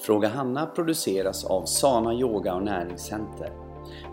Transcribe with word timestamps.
Fråga 0.00 0.28
Hanna 0.28 0.66
produceras 0.66 1.44
av 1.44 1.64
Sana 1.64 2.14
Yoga 2.14 2.54
och 2.54 2.62
Näringscenter. 2.62 3.52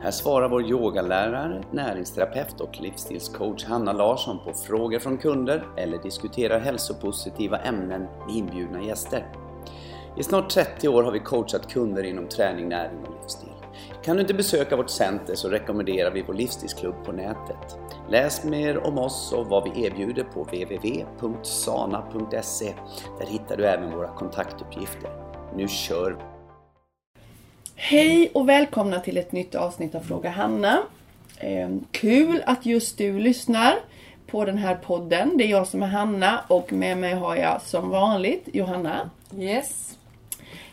Här 0.01 0.11
svarar 0.11 0.49
vår 0.49 0.63
yogalärare, 0.63 1.63
näringsterapeut 1.71 2.61
och 2.61 2.81
livsstilscoach 2.81 3.65
Hanna 3.65 3.93
Larsson 3.93 4.39
på 4.45 4.53
frågor 4.53 4.99
från 4.99 5.17
kunder 5.17 5.67
eller 5.77 5.97
diskuterar 5.97 6.59
hälsopositiva 6.59 7.57
ämnen 7.57 8.01
med 8.01 8.35
inbjudna 8.35 8.83
gäster. 8.83 9.27
I 10.17 10.23
snart 10.23 10.49
30 10.49 10.87
år 10.87 11.03
har 11.03 11.11
vi 11.11 11.19
coachat 11.19 11.73
kunder 11.73 12.03
inom 12.03 12.27
träning, 12.27 12.69
näring 12.69 12.99
och 13.05 13.13
livsstil. 13.21 13.49
Kan 14.03 14.15
du 14.15 14.21
inte 14.21 14.33
besöka 14.33 14.75
vårt 14.75 14.89
center 14.89 15.35
så 15.35 15.49
rekommenderar 15.49 16.11
vi 16.11 16.21
vår 16.21 16.33
livsstilsklubb 16.33 16.95
på 17.05 17.11
nätet. 17.11 17.77
Läs 18.09 18.43
mer 18.43 18.77
om 18.87 18.97
oss 18.97 19.33
och 19.33 19.47
vad 19.47 19.63
vi 19.63 19.85
erbjuder 19.85 20.23
på 20.23 20.43
www.sana.se. 20.43 21.43
Där 23.19 23.25
hittar 23.25 23.57
du 23.57 23.65
även 23.65 23.91
våra 23.91 24.07
kontaktuppgifter. 24.07 25.22
Nu 25.55 25.67
kör 25.67 26.11
vi! 26.11 26.23
Hej 27.75 28.31
och 28.33 28.49
välkomna 28.49 28.99
till 28.99 29.17
ett 29.17 29.31
nytt 29.31 29.55
avsnitt 29.55 29.95
av 29.95 29.99
Fråga 29.99 30.29
Hanna. 30.29 30.81
Eh, 31.37 31.69
kul 31.91 32.43
att 32.45 32.65
just 32.65 32.97
du 32.97 33.19
lyssnar 33.19 33.75
på 34.27 34.45
den 34.45 34.57
här 34.57 34.75
podden. 34.75 35.37
Det 35.37 35.43
är 35.43 35.47
jag 35.47 35.67
som 35.67 35.83
är 35.83 35.87
Hanna 35.87 36.43
och 36.47 36.73
med 36.73 36.97
mig 36.97 37.13
har 37.13 37.35
jag 37.35 37.61
som 37.61 37.89
vanligt 37.89 38.49
Johanna. 38.53 39.09
Yes. 39.37 39.97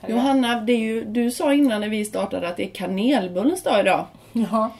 Johanna, 0.08 0.60
det 0.60 0.72
är 0.72 0.78
ju, 0.78 1.04
du 1.04 1.30
sa 1.30 1.54
innan 1.54 1.80
när 1.80 1.88
vi 1.88 2.04
startade 2.04 2.48
att 2.48 2.56
det 2.56 2.64
är 2.64 2.70
kanelbullens 2.70 3.62
dag 3.62 3.80
idag. 3.80 4.06
Ja. 4.32 4.70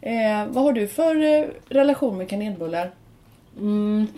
Eh, 0.00 0.46
vad 0.46 0.64
har 0.64 0.72
du 0.72 0.88
för 0.88 1.22
eh, 1.22 1.44
relation 1.68 2.18
med 2.18 2.28
kanelbullar? 2.28 2.90
Mm. 3.56 4.08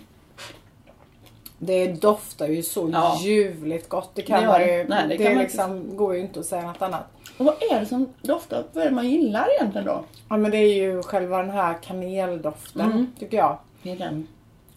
Det 1.59 1.87
doftar 1.93 2.47
ju 2.47 2.63
så 2.63 2.91
Ja. 2.93 3.19
ljuvligt 3.23 3.89
gott. 3.89 4.11
Det 4.15 4.23
kan 4.23 4.47
man 4.47 4.61
ju. 4.61 4.85
Nej, 4.89 5.09
det 5.09 5.17
det 5.17 5.25
kan 5.25 5.35
man 5.35 5.43
liksom, 5.43 5.97
går 5.97 6.15
ju 6.15 6.21
inte 6.21 6.41
att 6.41 6.47
säga 6.47 6.63
något 6.67 6.83
annat. 6.83 7.05
Och 7.39 7.45
vad 7.45 7.55
är 7.71 7.81
det 7.81 7.87
som 7.87 8.09
doftar? 8.23 8.65
Vad 8.73 8.85
är 8.85 8.89
det 8.89 8.95
man 8.95 9.09
gillar 9.11 9.49
egentligen 9.55 9.87
då? 9.87 10.05
Ja 10.29 10.37
men 10.37 10.51
det 10.51 10.57
är 10.59 10.75
ju 10.75 11.03
själva 11.03 11.39
den 11.39 11.51
här 11.51 11.75
kaneldoften 11.83 12.81
Mm. 12.91 13.13
tycker 13.19 13.37
jag. 13.37 13.59
Det 13.83 13.91
är 13.93 13.97
den. 13.97 14.27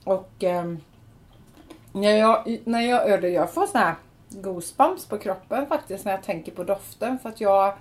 Och 0.03 0.30
ehm, 0.39 0.77
när 1.91 2.17
jag, 2.17 2.57
när 2.63 2.81
jag, 2.81 3.30
jag 3.31 3.52
får 3.53 3.66
sån 3.67 3.81
här 3.81 3.95
goosebumps 4.30 5.05
på 5.05 5.17
kroppen 5.17 5.66
faktiskt 5.67 6.05
när 6.05 6.11
jag 6.11 6.23
tänker 6.23 6.52
på 6.52 6.63
doften. 6.63 7.19
För 7.19 7.30
att 7.30 7.41
jag, 7.41 7.73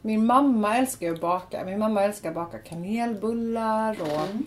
min 0.00 0.26
mamma 0.26 0.76
älskar 0.78 1.06
ju 1.06 1.14
att 1.14 1.20
baka. 1.20 1.64
Min 1.64 1.78
mamma 1.78 2.02
älskar 2.02 2.28
att 2.28 2.34
baka 2.34 2.58
kanelbullar 2.58 3.96
och 4.00 4.06
Mm. 4.30 4.46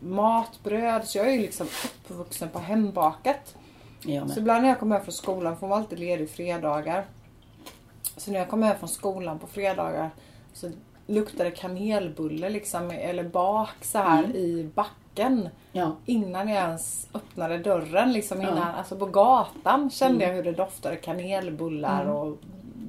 Matbröd. 0.00 1.04
Så 1.04 1.18
jag 1.18 1.26
är 1.28 1.32
ju 1.32 1.40
liksom 1.40 1.66
uppvuxen 1.84 2.48
på 2.48 2.58
hembakat. 2.58 3.54
Jag 4.02 4.30
Så 4.30 4.40
ibland 4.40 4.62
när 4.62 4.68
jag 4.68 4.78
kommer 4.78 4.96
hem 4.96 5.04
från 5.04 5.12
skolan, 5.12 5.56
hon 5.60 5.70
var 5.70 5.76
alltid 5.76 5.98
ledig 5.98 6.30
fredagar. 6.30 7.04
Så 8.16 8.30
när 8.30 8.38
jag 8.38 8.48
kommer 8.48 8.66
hem 8.66 8.78
från 8.78 8.88
skolan 8.88 9.38
på 9.38 9.46
fredagar 9.46 10.10
så 10.52 10.70
luktar 11.06 11.44
det 11.44 11.50
kanelbulle 11.50 12.48
liksom, 12.50 12.90
eller 12.90 13.24
bak 13.24 13.74
så 13.84 13.98
här 13.98 14.24
Mm. 14.24 14.36
i 14.36 14.70
backen. 14.74 15.48
Ja. 15.72 15.96
Innan 16.06 16.48
jag 16.48 16.56
ens 16.64 17.08
öppnade 17.14 17.58
dörren, 17.58 18.12
liksom 18.12 18.42
Ja. 18.42 18.48
innan, 18.50 18.74
alltså 18.74 18.96
på 18.96 19.06
gatan 19.06 19.90
kände 19.90 20.24
Mm. 20.24 20.28
jag 20.28 20.36
hur 20.44 20.52
det 20.52 20.56
doftade 20.62 20.96
kanelbullar 20.96 22.02
Mm. 22.02 22.14
och 22.16 22.36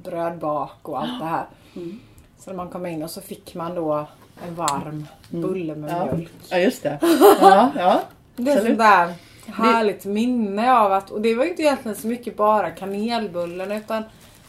brödbak 0.04 0.88
och 0.88 0.98
allt 1.02 1.20
det 1.20 1.26
här. 1.26 1.46
Mm. 1.76 2.00
Så 2.38 2.50
när 2.50 2.56
man 2.56 2.68
kom 2.70 2.86
in 2.86 3.02
och 3.02 3.10
så 3.10 3.20
fick 3.20 3.54
man 3.54 3.74
då 3.74 4.06
en 4.48 4.54
varm 4.54 5.06
bulle 5.30 5.74
med 5.74 5.90
Ja. 5.90 6.04
mjölk. 6.14 6.30
ja, 6.50 6.58
just 6.58 6.82
det. 6.82 6.98
Ja, 7.40 7.70
ja. 7.76 8.00
Det 8.36 8.50
är 8.50 8.56
Absolut. 8.56 8.78
sånt 8.78 8.78
där 8.78 9.12
härligt 9.52 10.04
minne 10.04 10.72
av 10.72 10.92
att, 10.92 11.10
och 11.10 11.20
det 11.20 11.34
var 11.34 11.44
ju 11.44 11.50
inte 11.50 11.62
egentligen 11.62 11.96
så 11.96 12.06
mycket 12.06 12.36
bara 12.36 12.70
kanelbullen 12.70 13.72
utan 13.72 14.02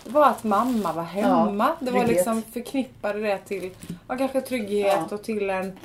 det 0.03 0.09
var 0.11 0.27
att 0.27 0.43
mamma 0.43 0.93
var 0.93 1.03
hemma. 1.03 1.67
Ja, 1.79 1.85
det 1.85 1.91
var 1.91 2.05
liksom 2.05 2.41
förknippade 2.53 3.19
det 3.19 3.37
till 3.37 3.69
ja, 4.07 4.17
kanske 4.17 4.41
trygghet 4.41 4.97
Ja. 5.09 5.15
och 5.15 5.23
till 5.23 5.49
en... 5.49 5.77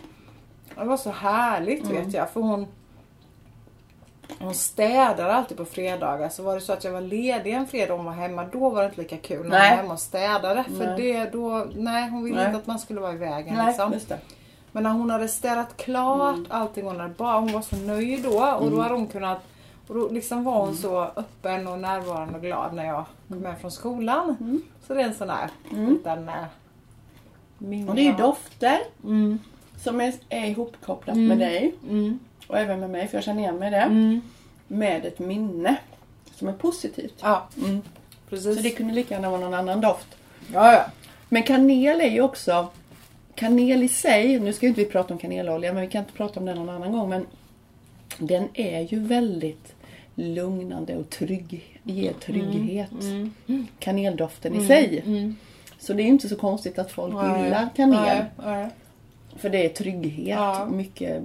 Det 0.79 0.85
var 0.85 0.97
så 0.97 1.11
härligt 1.11 1.85
Mm. 1.85 2.05
vet 2.05 2.15
jag 2.15 2.31
för 2.31 2.41
hon 2.41 2.67
hon 4.39 4.55
städade 4.55 5.33
alltid 5.35 5.57
på 5.57 5.65
fredagar. 5.65 6.29
Så 6.29 6.43
var 6.43 6.55
det 6.55 6.61
så 6.61 6.73
att 6.73 6.85
jag 6.85 6.93
var 6.93 7.01
ledig 7.01 7.53
en 7.53 7.67
fredag 7.67 7.93
och 7.95 7.99
hon 7.99 8.07
var 8.07 8.13
hemma, 8.13 8.45
då 8.53 8.69
var 8.71 8.83
det 8.83 8.87
inte 8.89 9.01
lika 9.03 9.17
kul 9.17 9.43
när 9.49 9.59
Nej. 9.59 9.61
hon 9.69 9.77
var 9.77 9.83
hemma 9.83 9.93
och 9.95 10.01
städade. 10.01 10.65
För 10.65 10.87
Nej. 10.87 10.97
det 10.97 11.31
då, 11.33 11.67
nej 11.75 12.11
hon 12.11 12.25
ville 12.25 12.37
Nej. 12.37 12.47
inte 12.47 12.59
att 12.59 12.67
man 12.67 12.79
skulle 12.79 13.01
vara 13.01 13.13
i 13.13 13.17
vägen 13.17 13.55
Nej, 13.55 13.67
liksom. 13.67 14.17
Men 14.73 14.83
när 14.83 14.91
hon 14.91 15.11
hade 15.11 15.29
städat 15.29 15.77
klart 15.77 16.35
Mm. 16.37 16.47
allting 16.51 16.85
hon 16.85 17.01
hade 17.01 17.15
bara, 17.15 17.39
hon 17.41 17.53
var 17.53 17.63
så 17.63 17.77
nöjd 17.77 18.23
då 18.23 18.45
och 18.61 18.71
då 18.71 18.81
hade 18.81 18.95
hon 18.95 19.07
kunnat 19.07 19.39
och 19.89 19.95
då 19.95 20.09
liksom 20.09 20.45
var 20.45 20.53
hon 20.59 20.69
Mm. 20.69 20.77
så 20.77 21.01
öppen 21.17 21.67
och 21.67 21.79
närvarande 21.79 22.35
och 22.35 22.43
glad 22.43 22.75
när 22.75 22.85
jag 22.87 23.05
kom 23.29 23.45
hem 23.45 23.57
från 23.61 23.71
skolan. 23.71 24.37
Mm. 24.41 24.63
Så 24.87 24.95
det 24.95 25.01
är 25.03 25.05
en 25.07 25.15
sån 25.15 25.31
här 25.31 25.51
Mm. 25.73 25.89
liten 25.91 26.29
äh. 26.29 27.89
Och 27.89 27.95
det 27.95 28.09
är 28.09 28.19
dofter 28.19 28.79
Mm. 29.05 29.39
som 29.83 30.01
är, 30.01 30.15
är 30.29 30.47
ihopkopplat 30.47 31.17
Mm. 31.17 31.29
med 31.29 31.39
dig 31.39 31.75
Mm. 31.89 32.19
Och 32.47 32.59
även 32.59 32.81
med 32.81 32.91
mig, 32.91 33.09
för 33.09 33.17
jag 33.17 33.25
känner 33.25 33.41
igen 33.43 33.57
mig 33.59 33.69
i 33.69 33.71
det. 33.71 33.77
Mm. 33.77 34.21
Med 34.69 35.05
ett 35.05 35.19
minne 35.19 35.77
som 36.35 36.49
är 36.49 36.53
positivt. 36.53 37.15
Ja, 37.23 37.49
Mm. 37.59 37.83
precis. 38.31 38.57
Så 38.57 38.63
det 38.63 38.71
kunde 38.71 38.95
lika 38.95 39.15
gärna 39.15 39.31
vara 39.31 39.41
någon 39.41 39.55
annan 39.55 39.81
doft. 39.81 40.07
Ja, 40.53 40.73
ja. 40.73 40.85
Men 41.29 41.43
kanel 41.43 42.01
är 42.01 42.11
ju 42.11 42.21
också 42.21 42.69
Kanel 43.35 43.83
i 43.83 43.89
sig, 43.89 44.41
nu 44.41 44.53
ska 44.53 44.67
ju 44.67 44.69
inte 44.69 44.81
vi 44.81 44.91
prata 44.91 45.15
om 45.15 45.19
kanelolja 45.21 45.73
men 45.73 45.83
vi 45.83 45.89
kan 45.89 45.99
inte 46.03 46.13
prata 46.13 46.41
om 46.41 46.47
det 46.47 46.55
någon 46.55 46.69
annan 46.69 46.93
gång 46.93 47.09
men 47.09 47.27
Den 48.19 48.49
är 48.55 48.81
ju 48.81 48.99
väldigt 49.01 49.75
lugnande 50.15 50.97
och 50.97 51.11
trygg, 51.11 51.81
ger 51.83 52.13
trygghet. 52.13 52.91
Mm. 53.03 53.67
Kaneldoften 53.79 54.55
i 54.55 54.67
sig. 54.67 55.03
Mm. 55.07 55.37
Så 55.79 55.93
det 55.93 56.03
är 56.03 56.05
ju 56.05 56.11
inte 56.11 56.29
så 56.29 56.37
konstigt 56.37 56.79
att 56.79 56.91
folk 56.93 57.15
gillar 57.15 57.69
kanel. 57.77 58.25
För 59.37 59.49
det 59.49 59.65
är 59.65 59.69
trygghet. 59.69 60.29
Ja. 60.39 60.67
Mycket, 60.73 61.23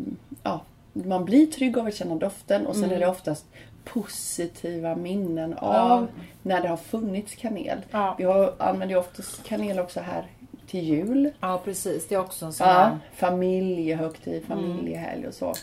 man 0.93 1.25
blir 1.25 1.45
trygg 1.45 1.77
av 1.77 1.85
att 1.87 1.95
känna 1.95 2.15
doften 2.15 2.67
och 2.67 2.75
sen 2.75 2.83
Mm. 2.83 2.95
är 2.95 2.99
det 2.99 3.07
oftast 3.07 3.45
positiva 3.83 4.95
minnen 4.95 5.55
Ja. 5.61 5.67
av 5.91 6.07
när 6.43 6.61
det 6.61 6.67
har 6.67 6.77
funnits 6.77 7.35
kanel. 7.35 7.77
Ja. 7.91 8.15
Vi 8.17 8.23
har, 8.23 8.53
använder 8.57 8.95
ju 8.95 8.99
oftast 8.99 9.43
kanel 9.43 9.79
också 9.79 9.99
här 9.99 10.25
till 10.67 10.83
jul. 10.83 11.31
ja, 11.39 11.61
precis. 11.65 12.07
Det 12.07 12.15
är 12.15 12.19
också 12.19 12.45
en 12.45 12.53
sån 12.53 12.67
Ja, 12.67 12.97
familjehögtid, 13.15 14.45
familjehelg 14.45 15.27
och 15.27 15.33
så. 15.33 15.53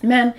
Men 0.00 0.30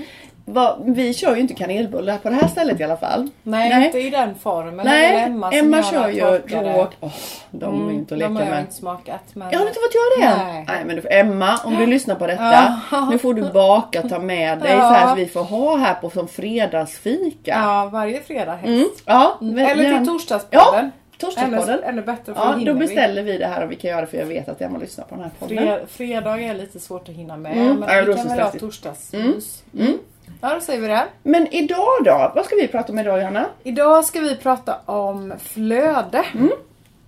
vad, 0.46 0.84
vi 0.86 1.14
kör 1.14 1.36
ju 1.36 1.42
inte 1.42 1.54
kanelbullar 1.54 2.18
på 2.18 2.30
det 2.30 2.36
här 2.36 2.48
stället 2.48 2.80
i 2.80 2.84
alla 2.84 2.98
fall. 2.98 3.30
Nej, 3.44 3.70
Nej. 3.70 3.86
inte 3.86 4.00
i 4.00 4.10
den 4.10 4.36
formen. 4.36 4.80
Är 4.80 4.84
Nej, 4.84 5.24
Emma, 5.24 5.52
Emma 5.52 5.84
kör 5.84 6.10
ju 6.10 6.22
råk... 6.22 6.92
Åh, 7.00 7.12
de 7.52 7.88
är 7.88 7.92
ju 7.92 7.98
inte 7.98 8.14
att 8.14 8.18
leka 8.20 8.26
Mm, 8.30 8.34
De 8.36 8.40
har 8.40 8.46
jag 8.46 8.52
med. 8.56 8.60
inte 8.62 8.74
smakat. 8.74 9.22
Men... 9.34 9.52
Jag 9.52 9.60
har 9.60 9.68
inte 9.68 9.80
fått 9.80 9.96
göra 9.96 10.36
det 10.36 10.42
än. 10.42 10.48
Nej. 10.48 10.66
Nej 10.68 10.86
men 10.86 10.96
du, 10.96 11.08
Emma, 11.10 11.58
om 11.66 11.76
du 11.76 11.86
lyssnar 11.86 12.16
på 12.16 12.28
detta. 12.28 12.80
Ja. 12.92 13.08
Nu 13.12 13.18
får 13.18 13.34
du 13.34 13.52
baka, 13.52 14.02
ta 14.02 14.20
med 14.20 14.60
dig 14.60 14.72
Ja. 14.72 14.78
så 14.90 14.94
här 14.94 15.10
så 15.10 15.16
vi 15.16 15.26
får 15.26 15.44
ha 15.44 15.76
här 15.78 15.94
på 15.94 16.10
som 16.10 16.28
fredagsfika. 16.28 17.52
Ja, 17.52 17.90
varje 17.94 18.22
fredag 18.22 18.54
helst. 18.56 19.08
Mm, 19.08 19.58
ja 19.58 19.70
Eller 19.72 19.98
till 19.98 20.08
torsdagspodden. 20.08 20.92
Torsdagspodden. 21.18 21.84
Ännu, 21.84 22.02
bättre 22.02 22.34
för 22.34 22.42
Ja, 22.42 22.56
då 22.66 22.74
vi. 22.74 22.80
beställer 22.80 23.24
vi 23.24 23.38
det 23.38 23.46
här 23.48 23.64
och 23.64 23.72
vi 23.72 23.76
kan 23.76 23.90
göra 23.92 24.02
det 24.02 24.08
för 24.08 24.18
jag 24.18 24.26
vet 24.26 24.50
att 24.50 24.62
Emma 24.62 24.78
lyssnar 24.78 25.06
på 25.06 25.16
den 25.16 25.24
här 25.24 25.32
podden. 25.40 25.58
Fred, 25.58 25.80
fredag 25.90 26.40
är 26.42 26.54
lite 26.54 26.80
svårt 26.80 27.10
att 27.10 27.16
hinna 27.16 27.38
med. 27.38 27.52
Mm, 27.58 27.80
Men 27.80 27.90
ja, 27.90 28.04
vi 28.06 28.12
är 28.12 28.16
kan 28.18 28.28
väl 28.28 28.40
ha 28.40 28.52
torsdagsmys. 28.52 29.64
Mm. 29.80 29.98
Ja, 30.42 30.54
då 30.54 30.62
säger 30.62 30.82
vi 30.82 30.88
det. 30.88 31.08
Men 31.24 31.48
idag 31.48 32.04
då? 32.06 32.32
Vad 32.36 32.46
ska 32.46 32.56
vi 32.56 32.68
prata 32.68 32.92
om 32.92 33.00
idag 33.00 33.20
Johanna? 33.20 33.46
Idag 33.64 34.06
ska 34.06 34.20
vi 34.20 34.36
prata 34.36 34.80
om 34.86 35.34
flöde. 35.40 36.26
Mm. 36.34 36.52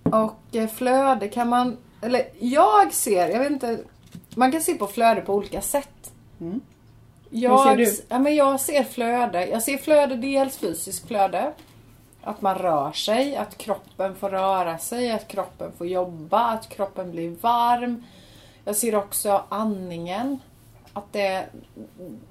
Och 0.02 0.56
eh, 0.56 0.68
flöde 0.68 1.28
kan 1.28 1.48
man... 1.48 1.76
Eller 2.02 2.22
jag 2.38 2.92
ser, 2.92 3.28
jag 3.28 3.38
vet 3.38 3.50
inte. 3.50 3.78
Man 4.34 4.52
kan 4.52 4.60
se 4.60 4.74
på 4.74 4.86
flöde 4.86 5.20
på 5.20 5.34
olika 5.34 5.60
sätt. 5.60 6.12
Mm. 6.40 6.60
Jag, 7.30 7.58
Hur 7.58 7.70
ser 7.70 7.76
du? 7.76 8.04
Ja, 8.08 8.18
men 8.18 8.34
jag 8.34 8.60
ser 8.60 8.84
flöde. 8.84 9.46
Jag 9.46 9.62
ser 9.62 9.78
flöde 9.78 10.16
dels 10.16 10.56
fysiskt 10.56 11.08
flöde. 11.08 11.52
Att 12.22 12.42
man 12.42 12.54
rör 12.54 12.92
sig, 12.92 13.36
att 13.36 13.58
kroppen 13.58 14.14
får 14.14 14.30
röra 14.30 14.78
sig, 14.78 15.10
att 15.10 15.28
kroppen 15.28 15.72
får 15.78 15.86
jobba, 15.86 16.40
att 16.40 16.68
kroppen 16.68 17.10
blir 17.10 17.36
varm. 17.40 18.04
Jag 18.64 18.76
ser 18.76 18.94
också 18.94 19.44
andningen. 19.48 20.38
Att 20.96 21.12
det, 21.12 21.46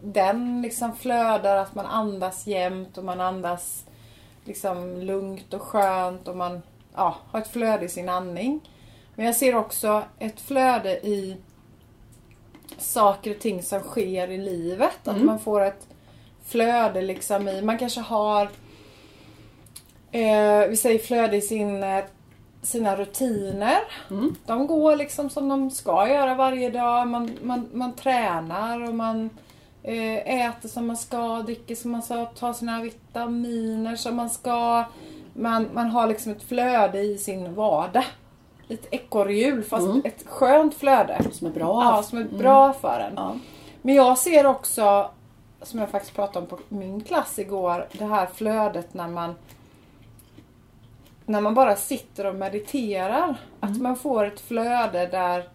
den 0.03 0.61
liksom 0.61 0.95
flödar, 0.95 1.57
att 1.57 1.75
man 1.75 1.85
andas 1.85 2.47
jämnt 2.47 2.97
och 2.97 3.03
man 3.03 3.21
andas 3.21 3.85
liksom 4.43 4.97
lugnt 4.97 5.53
och 5.53 5.61
skönt 5.61 6.27
och 6.27 6.37
man 6.37 6.61
ja, 6.95 7.15
har 7.31 7.39
ett 7.39 7.47
flöde 7.47 7.85
i 7.85 7.89
sin 7.89 8.09
andning. 8.09 8.69
Men 9.15 9.25
jag 9.25 9.35
ser 9.35 9.55
också 9.55 10.03
ett 10.19 10.39
flöde 10.39 11.07
i 11.07 11.37
saker 12.77 13.31
och 13.31 13.39
ting 13.39 13.63
som 13.63 13.79
sker 13.79 14.27
i 14.27 14.37
livet. 14.37 15.07
Att 15.07 15.15
Mm. 15.15 15.25
man 15.25 15.39
får 15.39 15.61
ett 15.61 15.87
flöde 16.45 17.01
liksom 17.01 17.47
i, 17.47 17.61
man 17.61 17.77
kanske 17.77 18.01
har 18.01 18.49
eh, 20.11 20.67
vi 20.69 20.77
säger 20.77 20.99
flöde 20.99 21.37
i 21.37 21.41
sin, 21.41 21.83
eh, 21.83 22.03
sina 22.65 22.95
rutiner. 22.95 23.79
Mm. 24.09 24.35
De 24.45 24.67
går 24.67 24.95
liksom 24.95 25.29
som 25.29 25.49
de 25.49 25.71
ska 25.71 26.09
göra 26.09 26.35
varje 26.35 26.69
dag. 26.69 27.07
Man, 27.07 27.31
man, 27.41 27.69
man 27.73 27.93
tränar 27.93 28.87
och 28.89 28.95
man 28.95 29.29
eh, 29.83 30.47
äter 30.47 30.69
som 30.69 30.87
man 30.87 30.97
ska, 30.97 31.41
dricker 31.41 31.75
som 31.75 31.91
man 31.91 32.01
ska, 32.01 32.25
tar 32.25 32.53
sina 32.53 32.81
vitaminer 32.81 33.95
som 33.95 34.15
man 34.15 34.29
ska. 34.29 34.83
man, 35.33 35.69
man 35.73 35.89
har 35.89 36.07
liksom 36.07 36.31
ett 36.31 36.43
flöde 36.43 36.99
i 36.99 37.17
sin 37.17 37.55
vardag. 37.55 38.05
Lite 38.67 38.95
ekorrhjul 38.95 39.63
fast 39.63 39.87
ett 40.03 40.25
skönt 40.27 40.73
flöde. 40.73 41.19
Som 41.31 41.47
är 41.47 41.51
bra. 41.51 41.83
Ja, 41.83 42.03
som 42.03 42.17
är 42.17 42.23
bra 42.23 42.73
för 42.73 42.99
en. 42.99 43.13
Ja. 43.15 43.35
Men 43.81 43.95
jag 43.95 44.17
ser 44.17 44.45
också, 44.45 45.11
som 45.61 45.79
jag 45.79 45.89
faktiskt 45.89 46.15
pratade 46.15 46.39
om 46.39 46.45
på 46.45 46.59
min 46.69 47.03
klass 47.03 47.39
igår, 47.39 47.87
det 47.91 48.05
här 48.05 48.27
flödet 48.33 48.93
när 48.93 49.07
man 49.07 49.35
när 51.25 51.41
man 51.41 51.53
bara 51.53 51.75
sitter 51.75 52.25
och 52.25 52.35
mediterar. 52.35 53.35
Att 53.59 53.77
man 53.81 53.95
får 53.95 54.25
ett 54.25 54.39
flöde 54.39 55.05
där, 55.07 55.49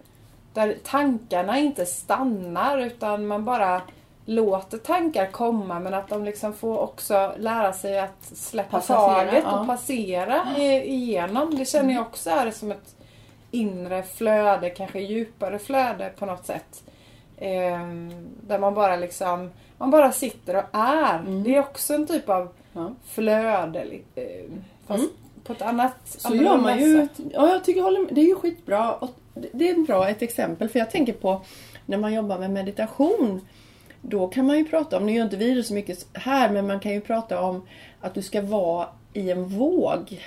där 0.53 0.77
tankarna 0.83 1.59
inte 1.59 1.85
stannar 1.85 2.77
utan 2.77 3.27
man 3.27 3.45
bara 3.45 3.81
låter 4.25 4.77
tankar 4.77 5.25
komma 5.25 5.79
men 5.79 5.93
att 5.93 6.07
de 6.09 6.23
liksom 6.25 6.53
får 6.53 6.77
också 6.77 7.33
lära 7.37 7.73
sig 7.73 7.99
att 7.99 8.23
släppa 8.23 8.69
Passagera, 8.77 9.25
taget 9.31 9.43
ja. 9.47 9.59
och 9.59 9.67
passera 9.67 10.45
igenom. 10.57 11.55
Det 11.57 11.65
känner 11.65 11.93
jag 11.93 12.01
också 12.01 12.29
är 12.29 12.51
som 12.51 12.71
ett 12.71 12.95
inre 13.51 14.03
flöde, 14.03 14.69
kanske 14.69 14.99
djupare 14.99 15.59
flöde 15.59 16.11
på 16.19 16.25
något 16.25 16.45
sätt. 16.45 16.83
Ehm, 17.37 18.27
där 18.47 18.59
man 18.59 18.73
bara 18.73 18.95
liksom 18.95 19.51
man 19.77 19.91
bara 19.91 20.11
sitter 20.11 20.55
och 20.55 20.63
är. 20.71 21.43
Det 21.43 21.55
är 21.55 21.59
också 21.59 21.93
en 21.93 22.07
typ 22.07 22.29
av 22.29 22.47
Ja. 22.73 22.91
flöde. 23.05 23.85
eh, 24.15 24.23
Fast 24.87 25.03
på 25.43 25.53
ett 25.53 25.61
annat 25.61 25.95
Så 26.03 26.35
gör 26.35 26.57
man 26.57 26.79
ju, 26.79 27.07
sätt. 27.07 27.19
ja 27.33 27.49
jag 27.49 27.63
tycker 27.63 27.79
jag 27.79 27.85
håller 27.85 27.99
med. 27.99 28.09
det 28.15 28.21
är 28.21 28.25
ju 28.25 28.35
skitbra. 28.35 28.93
Och 28.93 29.09
det 29.53 29.69
är 29.69 29.75
bra 29.75 30.09
ett 30.09 30.21
exempel 30.21 30.69
för 30.69 30.79
jag 30.79 30.91
tänker 30.91 31.13
på 31.13 31.41
när 31.85 31.97
man 31.97 32.13
jobbar 32.13 32.37
med 32.39 32.51
meditation. 32.51 33.41
Då 34.01 34.27
kan 34.27 34.45
man 34.47 34.57
ju 34.57 34.65
prata 34.65 34.97
om, 34.97 35.05
nu 35.05 35.11
gör 35.13 35.23
inte 35.23 35.37
vi 35.37 35.53
det 35.53 35.63
så 35.63 35.73
mycket 35.73 36.05
här, 36.13 36.49
men 36.49 36.67
man 36.67 36.79
kan 36.79 36.91
ju 36.91 37.01
prata 37.01 37.41
om 37.41 37.67
att 38.01 38.13
du 38.13 38.21
ska 38.21 38.41
vara 38.41 38.87
i 39.13 39.31
en 39.31 39.45
våg. 39.45 40.21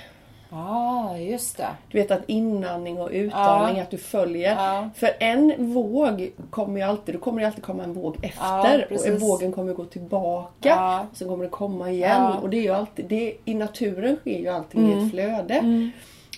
Ja, 0.55 1.17
just 1.17 1.57
det. 1.57 1.67
Du 1.91 1.97
vet 1.97 2.11
att 2.11 2.21
inandning 2.27 2.99
och 3.01 3.09
utandning, 3.11 3.77
Ja. 3.77 3.83
att 3.83 3.89
du 3.91 3.97
följer. 3.97 4.55
Ja. 4.55 4.89
För 4.95 5.09
en 5.19 5.73
våg 5.73 6.31
kommer 6.49 6.79
ju 6.79 6.85
alltid, 6.85 7.15
då 7.15 7.19
kommer 7.19 7.41
det 7.41 7.47
alltid 7.47 7.63
komma 7.63 7.83
en 7.83 7.93
våg 7.93 8.17
efter. 8.25 8.83
och 8.83 8.89
precis. 8.89 9.07
en 9.07 9.17
vågen 9.17 9.51
kommer 9.51 9.73
gå 9.73 9.85
tillbaka. 9.85 10.69
Ja. 10.69 11.05
Sen 11.13 11.27
kommer 11.27 11.43
det 11.43 11.49
komma 11.49 11.91
igen. 11.91 12.21
Och 12.23 12.49
det 12.49 12.57
är 12.57 12.61
ju 12.61 12.69
alltid, 12.73 13.05
det, 13.05 13.33
i 13.45 13.53
naturen 13.53 14.15
sker 14.15 14.39
ju 14.39 14.47
allting 14.47 14.89
i 14.91 15.05
ett 15.05 15.11
flöde. 15.11 15.89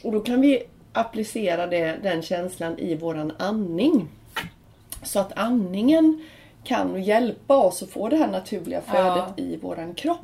Och 0.03 0.11
då 0.11 0.19
kan 0.19 0.41
vi 0.41 0.63
applicera 0.93 1.67
det, 1.67 1.95
den 2.03 2.21
känslan 2.21 2.79
i 2.79 2.95
våran 2.95 3.31
andning. 3.39 4.07
Så 5.03 5.19
att 5.19 5.37
andningen 5.37 6.23
kan 6.63 7.03
hjälpa 7.03 7.55
oss 7.57 7.83
att 7.83 7.89
få 7.89 8.09
det 8.09 8.15
här 8.15 8.27
naturliga 8.27 8.81
flödet 8.81 9.23
i 9.39 9.57
våran 9.57 9.93
kropp. 9.93 10.19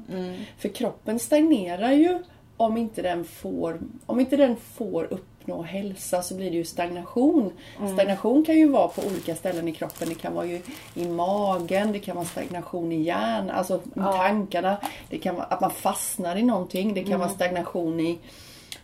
För 0.57 0.69
kroppen 0.69 1.19
stagnerar 1.19 1.91
ju 1.91 2.19
om 2.57 2.77
inte 2.77 3.01
den 3.01 3.25
får, 3.25 3.79
om 4.05 4.19
inte 4.19 4.37
den 4.37 4.55
får 4.55 5.03
uppnå 5.03 5.61
hälsa 5.61 6.21
så 6.21 6.35
blir 6.35 6.51
det 6.51 6.57
ju 6.57 6.65
stagnation. 6.65 7.51
Stagnation 7.93 8.45
kan 8.45 8.55
ju 8.55 8.69
vara 8.69 8.87
på 8.87 9.01
olika 9.01 9.35
ställen 9.35 9.67
i 9.67 9.71
kroppen. 9.71 10.09
Det 10.09 10.15
kan 10.15 10.33
vara 10.33 10.45
ju 10.45 10.61
i 10.95 11.07
magen, 11.07 11.91
det 11.91 11.99
kan 11.99 12.15
vara 12.15 12.25
stagnation 12.25 12.91
i 12.91 13.01
hjärnan, 13.01 13.49
alltså 13.49 13.81
i 13.95 13.99
tankarna. 13.99 14.77
Det 15.09 15.17
kan 15.17 15.35
vara 15.35 15.45
att 15.45 15.61
man 15.61 15.71
fastnar 15.71 16.35
i 16.35 16.43
någonting. 16.43 16.93
Det 16.93 17.03
kan 17.03 17.19
vara 17.19 17.29
stagnation 17.29 17.99
i 17.99 18.19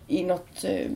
i 0.07 0.23
något, 0.23 0.63
eh, 0.63 0.87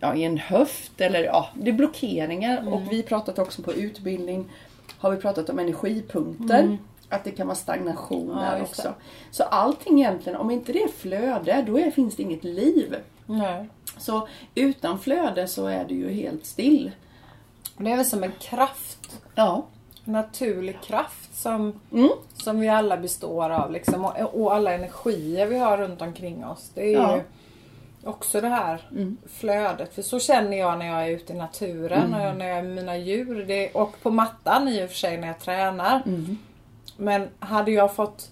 ja, 0.00 0.14
i 0.14 0.24
en 0.24 0.38
höft 0.38 1.00
eller 1.00 1.24
ja, 1.24 1.48
det 1.54 1.70
är 1.70 1.74
blockeringar. 1.74 2.72
Och 2.72 2.92
vi 2.92 3.02
pratat 3.02 3.38
också 3.38 3.62
på 3.62 3.72
utbildning, 3.72 4.50
har 4.98 5.10
vi 5.10 5.16
pratat 5.16 5.50
om 5.50 5.58
energipunkter. 5.58 6.78
Att 7.12 7.24
det 7.24 7.30
kan 7.30 7.46
vara 7.46 7.56
stagnation 7.56 8.28
Ja, 8.36 8.40
där 8.50 8.62
också. 8.62 8.82
det. 8.82 8.94
Så 9.30 9.42
allting 9.44 9.98
egentligen, 10.00 10.38
om 10.38 10.50
inte 10.50 10.72
det 10.72 10.82
är 10.82 10.88
flöde, 10.88 11.64
då 11.66 11.78
är, 11.78 11.90
finns 11.90 12.16
det 12.16 12.22
inget 12.22 12.44
liv. 12.44 12.96
Nej. 13.26 13.68
Så 13.98 14.28
utan 14.54 14.98
flöde 14.98 15.48
så 15.48 15.66
är 15.66 15.84
det 15.88 15.94
ju 15.94 16.10
helt 16.10 16.46
still. 16.46 16.90
Det 17.76 17.90
är 17.92 17.96
väl 17.96 18.06
som 18.06 18.24
en 18.24 18.32
kraft. 18.40 19.20
Ja. 19.34 19.66
En 20.04 20.12
naturlig 20.12 20.80
kraft 20.80 21.34
som, 21.36 21.80
Mm. 21.92 22.08
som 22.34 22.60
vi 22.60 22.68
alla 22.68 22.96
består 22.96 23.50
av. 23.50 23.72
Liksom, 23.72 24.04
och, 24.04 24.42
och 24.42 24.54
alla 24.54 24.72
energier 24.72 25.46
vi 25.46 25.58
har 25.58 25.78
runt 25.78 26.02
omkring 26.02 26.44
oss. 26.46 26.70
Det 26.74 26.94
är 26.94 26.98
Ja. 27.00 27.16
ju 27.16 27.22
också 28.04 28.40
det 28.40 28.48
här 28.48 28.82
flödet. 29.32 29.94
För 29.94 30.02
så 30.02 30.20
känner 30.20 30.56
jag 30.58 30.78
när 30.78 30.86
jag 30.86 31.02
är 31.06 31.10
ute 31.10 31.32
i 31.32 31.36
naturen 31.36 32.14
och 32.14 32.36
när 32.36 32.48
jag 32.48 32.58
är 32.58 32.62
med 32.62 32.74
mina 32.74 32.96
djur. 32.96 33.44
Det, 33.48 33.70
och 33.70 34.00
på 34.02 34.10
mattan 34.10 34.68
i 34.68 34.84
och 34.84 34.88
för 34.88 34.96
sig 34.96 35.16
när 35.16 35.26
jag 35.28 35.38
tränar. 35.40 36.02
Men 37.02 37.28
hade 37.38 37.70
jag 37.70 37.94
fått 37.94 38.28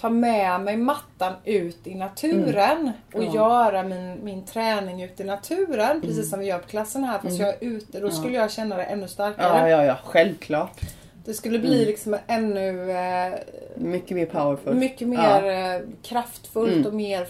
ta 0.00 0.08
med 0.10 0.60
mig 0.60 0.76
mattan 0.76 1.32
ut 1.44 1.86
i 1.86 1.94
naturen 1.94 2.92
och 3.14 3.24
Ja. 3.24 3.34
göra 3.34 3.82
min, 3.82 4.24
min 4.24 4.44
träning 4.44 5.02
ute 5.02 5.22
i 5.22 5.26
naturen. 5.26 6.00
Precis 6.00 6.30
som 6.30 6.40
vi 6.40 6.46
gör 6.46 6.58
på 6.58 6.68
klassen 6.68 7.04
här. 7.04 7.18
Fast 7.18 7.38
jag 7.38 7.48
är 7.48 7.56
ute. 7.60 8.00
Då 8.00 8.10
skulle 8.10 8.36
jag 8.36 8.50
känna 8.50 8.76
det 8.76 8.82
ännu 8.84 9.08
starkare. 9.08 9.70
ja, 9.70 9.76
ja, 9.76 9.84
ja, 9.84 9.96
självklart. 10.04 10.80
Det 11.24 11.34
skulle 11.34 11.58
bli 11.58 11.84
liksom 11.84 12.16
ännu 12.26 12.90
eh, 12.90 13.34
Mycket 13.76 14.16
mer 14.16 14.26
powerful. 14.26 14.74
mycket 14.74 15.08
mer 15.08 15.42
Ja. 15.42 15.74
eh, 15.76 15.80
kraftfullt 16.02 16.86
och 16.86 16.94
mer, 16.94 17.26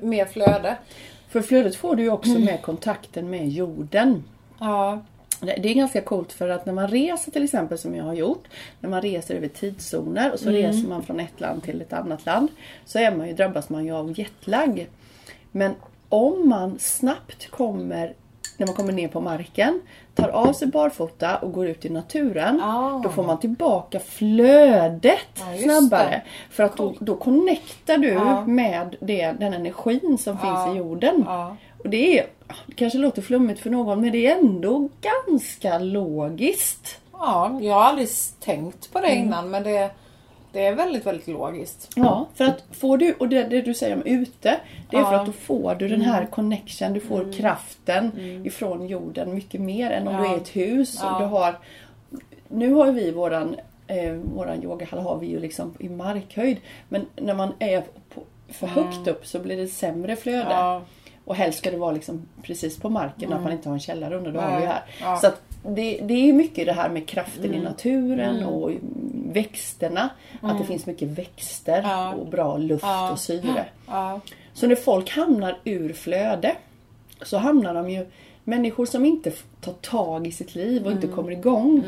mer 0.00 0.24
flöde. 0.26 0.76
För 1.28 1.42
flödet 1.42 1.76
får 1.76 1.96
du 1.96 2.02
ju 2.02 2.10
också 2.10 2.30
med 2.38 2.62
kontakten 2.62 3.30
med 3.30 3.48
jorden. 3.48 4.24
Ja. 4.60 4.98
Det 5.40 5.70
är 5.70 5.74
ganska 5.74 6.00
coolt 6.00 6.32
för 6.32 6.48
att 6.48 6.66
när 6.66 6.72
man 6.72 6.88
reser 6.88 7.32
till 7.32 7.44
exempel 7.44 7.78
som 7.78 7.94
jag 7.94 8.04
har 8.04 8.14
gjort. 8.14 8.44
När 8.80 8.90
man 8.90 9.02
reser 9.02 9.34
över 9.34 9.48
tidszoner 9.48 10.32
och 10.32 10.38
så 10.38 10.50
reser 10.50 10.88
man 10.88 11.02
från 11.02 11.20
ett 11.20 11.40
land 11.40 11.62
till 11.62 11.80
ett 11.80 11.92
annat 11.92 12.26
land. 12.26 12.48
Så 12.84 12.98
är 12.98 13.16
man 13.16 13.28
ju, 13.28 13.34
drabbas 13.34 13.68
man 13.68 13.84
ju 13.84 13.92
av 13.92 14.18
jetlag. 14.18 14.88
Men 15.52 15.74
om 16.08 16.48
man 16.48 16.78
snabbt 16.78 17.50
kommer, 17.50 18.14
när 18.56 18.66
man 18.66 18.76
kommer 18.76 18.92
ner 18.92 19.08
på 19.08 19.20
marken, 19.20 19.80
tar 20.20 20.28
av 20.28 20.52
sig 20.52 20.68
barfota 20.68 21.36
och 21.36 21.52
går 21.52 21.66
ut 21.66 21.84
i 21.84 21.88
naturen. 21.88 22.60
Ah. 22.60 23.00
Då 23.02 23.08
får 23.10 23.22
man 23.22 23.38
tillbaka 23.40 24.00
flödet 24.00 25.42
just 25.52 25.62
snabbare. 25.64 26.08
det. 26.10 26.22
För 26.50 26.62
att 26.62 26.76
då, 26.76 26.94
då 27.00 27.16
connectar 27.16 27.98
du 27.98 28.08
Ja. 28.08 28.46
med 28.46 28.96
det, 29.00 29.32
den 29.32 29.54
energin 29.54 30.18
som 30.18 30.38
finns 30.38 30.74
i 30.74 30.78
jorden. 30.78 31.26
Och 31.84 31.88
det 31.90 32.18
är, 32.18 32.26
det 32.66 32.74
kanske 32.74 32.98
låter 32.98 33.22
flummigt 33.22 33.60
för 33.60 33.70
någon 33.70 34.00
men 34.00 34.12
det 34.12 34.26
är 34.26 34.36
ändå 34.38 34.88
ganska 35.00 35.78
logiskt. 35.78 36.98
ja, 37.12 37.58
jag 37.62 37.74
har 37.74 37.82
aldrig 37.84 38.08
tänkt 38.40 38.92
på 38.92 39.00
det 39.00 39.14
innan 39.14 39.50
men 39.50 39.62
det, 39.62 39.90
det 40.52 40.66
är 40.66 40.74
väldigt, 40.74 41.06
väldigt 41.06 41.26
logiskt. 41.28 41.90
Ja, 41.96 42.26
för 42.34 42.44
att 42.44 42.64
får 42.70 42.98
du, 42.98 43.12
och 43.12 43.28
det, 43.28 43.42
det 43.44 43.60
du 43.60 43.74
säger 43.74 43.96
om 43.96 44.02
ute, 44.02 44.60
det 44.90 44.96
är 44.96 45.04
för 45.04 45.12
Ja. 45.12 45.20
att 45.20 45.26
då 45.26 45.32
får 45.32 45.74
du 45.74 45.88
den 45.88 46.00
här 46.00 46.26
connection, 46.26 46.92
du 46.92 47.00
får 47.00 47.32
kraften 47.32 48.12
ifrån 48.46 48.86
jorden 48.88 49.34
mycket 49.34 49.60
mer 49.60 49.90
än 49.90 50.08
om 50.08 50.16
du 50.16 50.22
Ja. 50.24 50.30
är 50.32 50.34
i 50.34 50.40
ett 50.40 50.56
hus 50.56 50.98
Ja. 51.02 51.14
och 51.14 51.20
du 51.22 51.26
har 51.26 51.58
Nu 52.48 52.72
har 52.72 52.92
vi 52.92 53.10
våran, 53.10 53.56
eh, 53.86 54.12
våran 54.12 54.62
yogahall 54.62 55.00
har 55.00 55.18
vi 55.18 55.26
ju 55.26 55.38
liksom 55.40 55.74
i 55.78 55.88
markhöjd. 55.88 56.56
Men 56.88 57.06
när 57.16 57.34
man 57.34 57.52
är 57.58 57.80
på, 58.14 58.22
för 58.48 58.66
högt 58.66 59.08
upp 59.08 59.26
så 59.26 59.38
blir 59.38 59.56
det 59.56 59.68
sämre 59.68 60.16
flöde. 60.16 60.44
Och 61.24 61.36
helst 61.36 61.58
ska 61.58 61.70
det 61.70 61.76
vara 61.76 61.92
liksom 61.92 62.22
precis 62.42 62.78
på 62.78 62.88
marken, 62.88 63.32
att 63.32 63.42
man 63.42 63.52
inte 63.52 63.68
har 63.68 63.74
en 63.74 63.80
källare 63.80 64.16
under. 64.16 64.32
Det 64.32 64.40
har 64.40 64.56
vi 64.56 64.62
ju 64.62 64.68
här. 64.68 64.82
Ja. 65.00 65.16
Så 65.16 65.30
det, 65.68 66.00
det 66.02 66.14
är 66.28 66.32
mycket 66.32 66.66
det 66.66 66.72
här 66.72 66.88
med 66.88 67.06
kraften 67.08 67.54
i 67.54 67.60
naturen 67.60 68.44
och 68.44 68.70
växterna. 69.32 70.08
Att 70.40 70.58
det 70.58 70.64
finns 70.64 70.86
mycket 70.86 71.08
växter 71.08 71.82
Ja. 71.82 72.12
och 72.12 72.26
bra 72.26 72.56
luft 72.56 72.84
Ja. 72.84 73.12
och 73.12 73.18
syre. 73.18 73.64
Så 74.54 74.66
när 74.66 74.76
folk 74.76 75.10
hamnar 75.10 75.58
ur 75.64 75.92
flöde 75.92 76.56
så 77.22 77.38
hamnar 77.38 77.74
de 77.74 77.90
ju 77.90 78.06
Människor 78.44 78.86
som 78.86 79.04
inte 79.04 79.32
tar 79.60 79.72
tag 79.72 80.26
i 80.26 80.32
sitt 80.32 80.54
liv 80.54 80.86
och 80.86 80.92
inte 80.92 81.06
kommer 81.06 81.32
igång. 81.32 81.82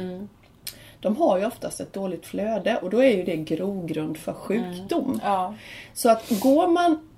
De 1.01 1.17
har 1.17 1.39
ju 1.39 1.47
oftast 1.47 1.81
ett 1.81 1.93
dåligt 1.93 2.27
flöde 2.27 2.77
och 2.83 2.91
då 2.91 3.03
är 3.03 3.17
ju 3.17 3.23
det 3.23 3.37
grogrund 3.37 4.17
för 4.19 4.33
sjukdom. 4.33 5.21
Ja. 5.25 5.55
Så 5.95 6.11
att 6.11 6.41
går 6.41 6.69
man 6.69 7.09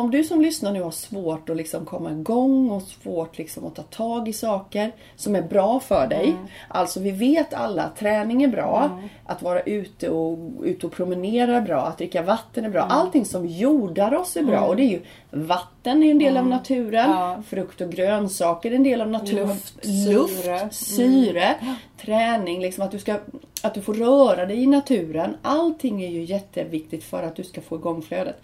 om 0.00 0.10
du 0.10 0.24
som 0.24 0.40
lyssnar 0.40 0.72
nu 0.72 0.82
har 0.82 0.90
svårt 0.90 1.50
att 1.50 1.56
liksom 1.56 1.84
komma 1.84 2.10
igång 2.12 2.70
och 2.70 2.82
svårt 2.82 3.38
liksom 3.38 3.66
att 3.66 3.74
ta 3.74 3.82
tag 3.82 4.28
i 4.28 4.32
saker 4.32 4.92
som 5.16 5.36
är 5.36 5.42
bra 5.42 5.80
för 5.80 6.06
dig. 6.06 6.34
Alltså 6.68 7.00
vi 7.00 7.10
vet 7.10 7.54
alla 7.54 7.82
att 7.82 7.96
träning 7.96 8.42
är 8.42 8.48
bra, 8.48 9.00
att 9.26 9.42
vara 9.42 9.60
ute 9.60 10.08
och, 10.10 10.38
ute 10.64 10.86
och 10.86 10.92
promenera 10.92 11.56
är 11.56 11.60
bra, 11.60 11.80
att 11.86 11.98
dricka 11.98 12.22
vatten 12.22 12.64
är 12.64 12.68
bra. 12.70 12.80
Allting 12.82 13.24
som 13.24 13.46
jordar 13.46 14.14
oss 14.14 14.36
är 14.36 14.42
bra 14.42 14.60
och 14.60 14.76
det 14.76 14.82
är 14.82 14.90
ju 14.90 15.00
vatten 15.30 16.02
är 16.02 16.10
en 16.10 16.18
del 16.18 16.36
av 16.36 16.46
naturen, 16.46 17.10
Ja. 17.10 17.42
frukt 17.48 17.80
och 17.80 17.90
grönsaker 17.92 18.70
är 18.70 18.74
en 18.76 18.82
del 18.82 19.00
av 19.00 19.08
naturen. 19.08 19.48
Luft, 19.48 19.86
Luft 19.86 20.34
syre. 20.42 20.68
syre, 20.72 21.54
träning, 22.00 22.60
liksom 22.60 22.84
att 22.84 22.90
du, 22.90 22.98
ska, 22.98 23.18
att 23.62 23.74
du 23.74 23.82
får 23.82 23.94
röra 23.94 24.46
dig 24.46 24.62
i 24.62 24.66
naturen. 24.66 25.36
Allting 25.42 26.02
är 26.02 26.08
ju 26.08 26.24
jätteviktigt 26.24 27.04
för 27.04 27.22
att 27.22 27.36
du 27.36 27.44
ska 27.44 27.60
få 27.60 27.76
igång 27.76 28.02
flödet. 28.02 28.42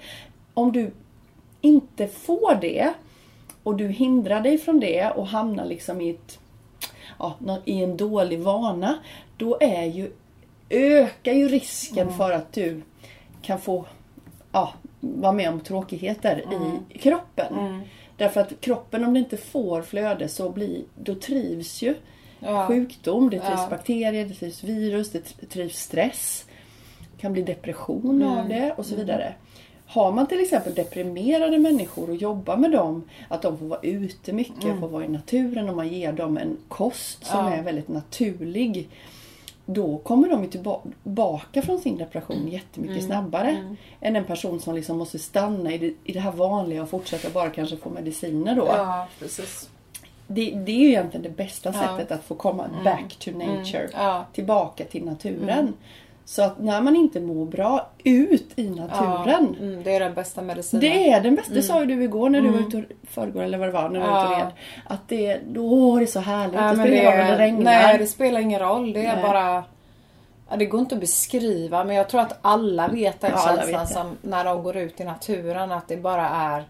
Om 0.55 0.73
du 0.73 0.91
inte 1.61 2.09
får 2.09 2.55
det 2.61 2.93
och 3.63 3.77
du 3.77 3.89
hindrar 3.89 4.41
dig 4.41 4.59
från 4.59 4.81
det 4.81 5.11
och 5.11 5.27
hamnar 5.27 5.65
liksom 5.65 6.01
i, 6.01 6.11
ett, 6.11 6.39
ja, 7.19 7.35
i 7.65 7.83
en 7.83 7.97
dålig 7.97 8.39
vana. 8.41 8.99
Då 9.37 9.59
är 9.61 9.85
ju, 9.85 10.13
ökar 10.71 11.33
ju 11.33 11.49
risken 11.49 12.13
för 12.17 12.31
att 12.33 12.53
du 12.53 12.83
kan 13.43 13.61
få 13.61 13.85
ja, 14.53 14.73
vara 15.01 15.33
med 15.33 15.49
om 15.51 15.61
tråkigheter 15.61 16.45
i 16.95 16.99
kroppen. 16.99 17.81
Därför 18.17 18.41
att 18.41 18.61
kroppen 18.61 19.05
om 19.05 19.15
det 19.15 19.19
inte 19.21 19.37
får 19.37 19.83
flöde 19.83 20.29
så 20.29 20.51
blir, 20.51 20.83
då 20.95 21.15
trivs 21.15 21.83
ju 21.83 21.95
Ja. 22.41 22.67
sjukdom, 22.67 23.31
det 23.31 23.41
trivs 23.41 23.61
Ja. 23.61 23.67
bakterier, 23.71 24.25
det 24.27 24.35
trivs 24.35 24.65
virus, 24.65 25.11
det 25.13 25.19
tr- 25.19 25.47
trivs 25.49 25.79
stress. 25.79 26.45
Det 27.15 27.21
kan 27.23 27.33
bli 27.33 27.43
depression 27.43 28.23
Mm. 28.23 28.39
av 28.39 28.49
det 28.49 28.73
och 28.77 28.87
så 28.87 28.97
vidare. 28.97 29.35
Har 29.89 30.13
man 30.13 30.27
till 30.27 30.41
exempel 30.41 30.75
deprimerade 30.75 31.59
människor 31.59 32.11
och 32.11 32.17
jobbar 32.17 32.57
med 32.57 32.71
dem, 32.71 33.05
att 33.29 33.43
de 33.43 33.59
får 33.59 33.67
vara 33.67 33.81
ute 33.83 34.33
mycket, 34.33 34.81
får 34.81 34.89
vara 34.89 35.05
i 35.05 35.09
naturen 35.09 35.69
och 35.69 35.77
man 35.77 35.89
ger 35.89 36.13
dem 36.13 36.37
en 36.39 36.57
kost 36.69 37.25
som 37.27 37.41
Mm. 37.41 37.53
Ja. 37.53 37.59
är 37.59 37.63
väldigt 37.63 37.89
naturlig. 37.89 38.89
Då 39.67 39.99
kommer 39.99 40.29
de 40.29 40.49
tillbaka 40.49 41.63
från 41.63 41.79
sin 41.79 41.99
depression 41.99 42.49
jättemycket 42.49 42.97
Mm. 42.97 43.07
snabbare. 43.07 43.77
Än 44.01 44.17
en 44.17 44.25
person 44.25 44.61
som 44.61 44.75
liksom 44.75 44.99
måste 44.99 45.19
stanna 45.19 45.73
i 45.73 45.79
det, 45.79 45.95
i 46.05 46.13
det 46.13 46.21
här 46.21 46.33
vanliga 46.33 46.83
och 46.83 46.89
fortsätta 46.91 47.31
bara 47.31 47.51
kanske 47.51 47.77
få 47.77 47.91
mediciner 47.91 48.57
då. 48.57 48.67
Ja, 48.67 49.09
precis. 49.19 49.69
Det, 50.29 50.51
det 50.51 50.73
är 50.73 50.77
ju 50.79 50.89
egentligen 50.89 51.23
det 51.23 51.37
bästa 51.37 51.73
Ja. 51.75 51.83
Mm. 51.85 51.97
sättet 51.99 52.19
att 52.19 52.25
få 52.25 52.35
komma 52.35 52.71
back 52.85 53.17
to 53.19 53.31
nature. 53.31 53.89
Ja. 53.93 54.25
Tillbaka 54.33 54.85
till 54.85 55.05
naturen. 55.05 55.75
Så 56.29 56.43
att 56.43 56.59
när 56.59 56.81
man 56.81 56.97
inte 56.97 57.21
mår 57.21 57.47
bra, 57.47 57.91
ut 58.05 58.53
i 58.57 58.71
naturen. 58.71 59.55
Ja, 59.61 59.65
mm, 59.65 59.83
det 59.83 59.95
är 59.95 60.01
den 60.01 60.15
bästa 60.15 60.43
medicinen. 60.43 60.81
Det 60.81 61.11
är 61.11 61.21
den 61.21 61.35
bästa, 61.35 61.55
det 61.55 61.63
sa 61.63 61.81
ju 61.81 61.87
du 61.87 62.05
igår 62.05 62.31
när 62.31 62.41
du 62.41 62.49
var 62.51 62.59
ute 62.61 62.77
och 62.77 62.83
förrgår 63.11 63.43
eller 63.43 63.59
vad 63.59 63.69
det 63.69 63.73
var, 63.73 63.89
när 63.89 64.01
du 64.01 64.07
var 64.07 64.25
ute 64.25 64.27
och 64.27 64.33
Mm. 64.35 64.39
Ja. 64.39 64.45
red. 64.47 64.53
Att 64.87 65.09
det, 65.09 65.41
då 65.49 65.97
är 65.97 66.01
det 66.01 66.07
så 66.07 66.21
härligt. 66.21 66.55
Ja, 66.61 66.73
det 66.73 66.77
spelar 66.77 66.87
ingen 66.87 67.13
roll 67.13 67.21
om 67.21 67.27
det 67.29 67.39
regnar. 67.39 67.63
Nej, 67.65 67.99
det 67.99 68.07
spelar 68.07 68.41
ingen 68.41 68.61
roll. 68.61 68.93
Det 68.93 69.07
är 69.07 69.15
Nej. 69.15 69.23
bara... 69.23 69.65
Ja, 70.51 70.57
det 70.57 70.67
går 70.67 70.81
inte 70.81 70.95
att 70.95 71.01
beskriva 71.01 71.85
men 71.85 71.97
jag 71.97 72.09
tror 72.09 72.21
att 72.21 72.39
alla 72.43 72.89
vet 72.89 73.21
den 73.21 73.31
Ja, 73.35 73.57
känslan 73.57 73.87
som 73.87 74.17
när 74.23 74.45
de 74.45 74.63
går 74.63 74.77
ut 74.77 75.01
i 75.01 75.05
naturen 75.05 75.73
att 75.73 75.89
det 75.89 75.97
bara 75.97 76.29
är... 76.29 76.65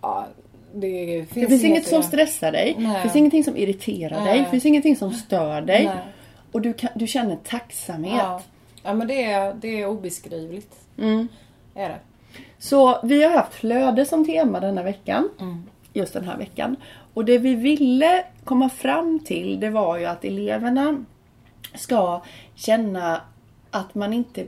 Ja, 0.00 0.26
det 0.74 1.24
finns, 1.32 1.34
det 1.34 1.46
finns 1.46 1.64
inget 1.64 1.86
som 1.86 1.98
att- 2.00 2.04
stressar 2.04 2.52
dig. 2.52 2.74
Nej. 2.78 2.94
Det 2.94 3.00
finns 3.00 3.16
ingenting 3.16 3.44
som 3.44 3.56
irriterar 3.56 4.16
dig. 4.16 4.24
Nej. 4.24 4.38
Det 4.38 4.50
finns 4.50 4.66
ingenting 4.66 4.96
som 4.96 5.12
stör 5.12 5.60
dig. 5.60 5.84
Nej. 5.84 5.96
Och 6.56 6.62
du, 6.62 6.72
kan, 6.72 6.90
du 6.94 7.06
känner 7.06 7.36
tacksamhet. 7.36 8.14
Ja. 8.18 8.42
ja, 8.82 8.94
men 8.94 9.08
det 9.08 9.24
är, 9.24 9.54
det 9.54 9.82
är 9.82 9.86
obeskrivligt. 9.86 10.74
Mm. 10.98 11.28
Är 11.74 11.88
det. 11.88 11.98
Så 12.58 13.00
vi 13.02 13.24
har 13.24 13.30
haft 13.30 13.54
flöde 13.54 14.04
som 14.04 14.26
tema 14.26 14.60
denna 14.60 14.82
veckan. 14.82 15.28
Mm. 15.40 15.62
Just 15.92 16.12
den 16.12 16.24
här 16.24 16.36
veckan. 16.36 16.76
Och 17.14 17.24
det 17.24 17.38
vi 17.38 17.54
ville 17.54 18.24
komma 18.44 18.68
fram 18.68 19.20
till 19.20 19.60
det 19.60 19.70
var 19.70 19.98
ju 19.98 20.06
att 20.06 20.24
eleverna 20.24 21.04
ska 21.74 22.22
känna 22.54 23.20
att 23.70 23.94
man 23.94 24.12
inte 24.12 24.46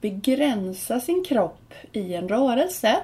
begränsar 0.00 1.00
sin 1.00 1.24
kropp 1.24 1.74
i 1.92 2.14
en 2.14 2.28
rörelse. 2.28 2.96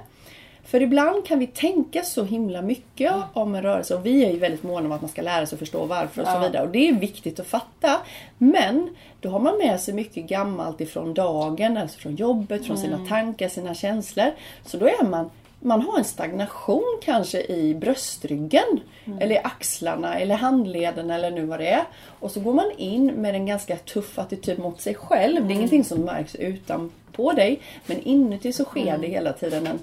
För 0.66 0.82
ibland 0.82 1.26
kan 1.26 1.38
vi 1.38 1.46
tänka 1.46 2.02
så 2.02 2.25
himla 2.25 2.62
mycket 2.62 3.12
Mm. 3.12 3.23
om 3.32 3.54
en 3.54 3.62
rörelse 3.62 3.94
och 3.94 4.06
vi 4.06 4.25
är 4.25 4.30
ju 4.32 4.38
väldigt 4.38 4.62
måna 4.62 4.87
om 4.87 4.92
att 4.92 5.00
man 5.00 5.11
ska 5.11 5.23
lära 5.23 5.46
sig 5.46 5.58
förstå 5.58 5.85
varför 5.85 6.23
och 6.23 6.28
så 6.28 6.35
Ja. 6.35 6.40
vidare. 6.40 6.62
Och 6.62 6.68
det 6.73 6.88
är 6.88 6.92
viktigt 6.92 7.40
att 7.40 7.46
fatta. 7.46 8.00
Men 8.38 8.96
då 9.20 9.28
har 9.28 9.38
man 9.40 9.58
med 9.58 9.80
sig 9.80 9.94
mycket 9.94 10.25
gammalt 10.28 10.80
ifrån 10.80 11.14
dagen, 11.14 11.76
alltså 11.76 11.99
från 11.99 12.16
jobbet, 12.16 12.66
från 12.66 12.76
Mm. 12.76 12.88
sina 12.90 13.08
tankar, 13.08 13.49
sina 13.49 13.75
känslor. 13.75 14.30
Så 14.64 14.76
då 14.76 14.87
är 14.87 15.04
man 15.04 15.30
man 15.61 15.82
har 15.82 15.99
en 15.99 16.04
stagnation 16.04 16.99
kanske 17.04 17.42
i 17.42 17.75
bröstryggen 17.75 18.80
Mm. 19.04 19.18
eller 19.18 19.35
i 19.35 19.38
axlarna 19.38 20.18
eller 20.18 20.35
handleden 20.35 21.11
eller 21.11 21.30
nu 21.30 21.44
vad 21.44 21.58
det 21.61 21.68
är. 21.68 21.85
Och 22.20 22.30
så 22.30 22.40
går 22.40 22.52
man 22.54 22.70
in 22.76 23.06
med 23.06 23.35
en 23.35 23.46
ganska 23.46 23.76
tuff 23.76 24.18
attityd 24.18 24.58
mot 24.58 24.80
sig 24.80 24.94
själv. 24.94 25.35
Det 25.35 25.38
är 25.40 25.42
Mm. 25.44 25.50
ingenting 25.50 25.85
som 25.85 26.00
märks 26.00 26.35
utanpå 26.35 27.32
dig. 27.32 27.61
Men 27.87 28.02
inuti 28.02 28.52
så 28.52 28.64
sker 28.64 28.80
Mm. 28.88 29.00
det 29.00 29.06
hela 29.06 29.32
tiden 29.32 29.66
en, 29.66 29.78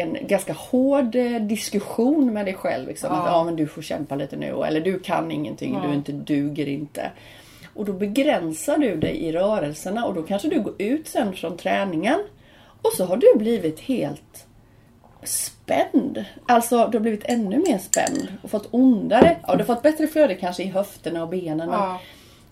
en 0.00 0.16
ganska 0.26 0.52
hård 0.52 1.16
eh, 1.16 1.40
diskussion 1.40 2.32
med 2.32 2.46
dig 2.46 2.54
själv. 2.54 2.88
Liksom. 2.88 3.10
Ja. 3.12 3.20
Att 3.20 3.26
ja, 3.26 3.44
men 3.44 3.56
du 3.56 3.66
får 3.66 3.82
kämpa 3.82 4.14
lite 4.14 4.36
nu. 4.36 4.64
Eller 4.64 4.80
du 4.80 4.98
kan 4.98 5.30
ingenting, 5.30 5.78
du 5.86 5.94
inte 5.94 6.12
duger 6.12 6.68
inte. 6.68 7.10
Och 7.74 7.84
då 7.84 7.92
begränsar 7.92 8.78
du 8.78 8.96
dig 8.96 9.16
i 9.16 9.32
rörelserna 9.32 10.06
och 10.06 10.14
då 10.14 10.22
kanske 10.22 10.48
du 10.48 10.60
går 10.60 10.74
ut 10.78 11.08
sen 11.08 11.32
från 11.32 11.56
träningen. 11.56 12.18
Och 12.82 12.92
så 12.92 13.04
har 13.04 13.16
du 13.16 13.38
blivit 13.38 13.80
helt 13.80 14.46
spänd. 15.22 16.24
Alltså 16.46 16.88
du 16.88 16.98
har 16.98 17.02
blivit 17.02 17.24
ännu 17.24 17.58
mer 17.58 17.78
spänd 17.78 18.28
och 18.42 18.50
fått 18.50 18.68
ondare. 18.70 19.36
Ja, 19.46 19.52
du 19.52 19.58
har 19.58 19.74
fått 19.74 19.82
bättre 19.82 20.06
flöde 20.06 20.34
kanske 20.34 20.62
i 20.62 20.66
höfterna 20.66 21.22
och 21.22 21.28
benen. 21.28 21.68
Ja. 21.68 22.00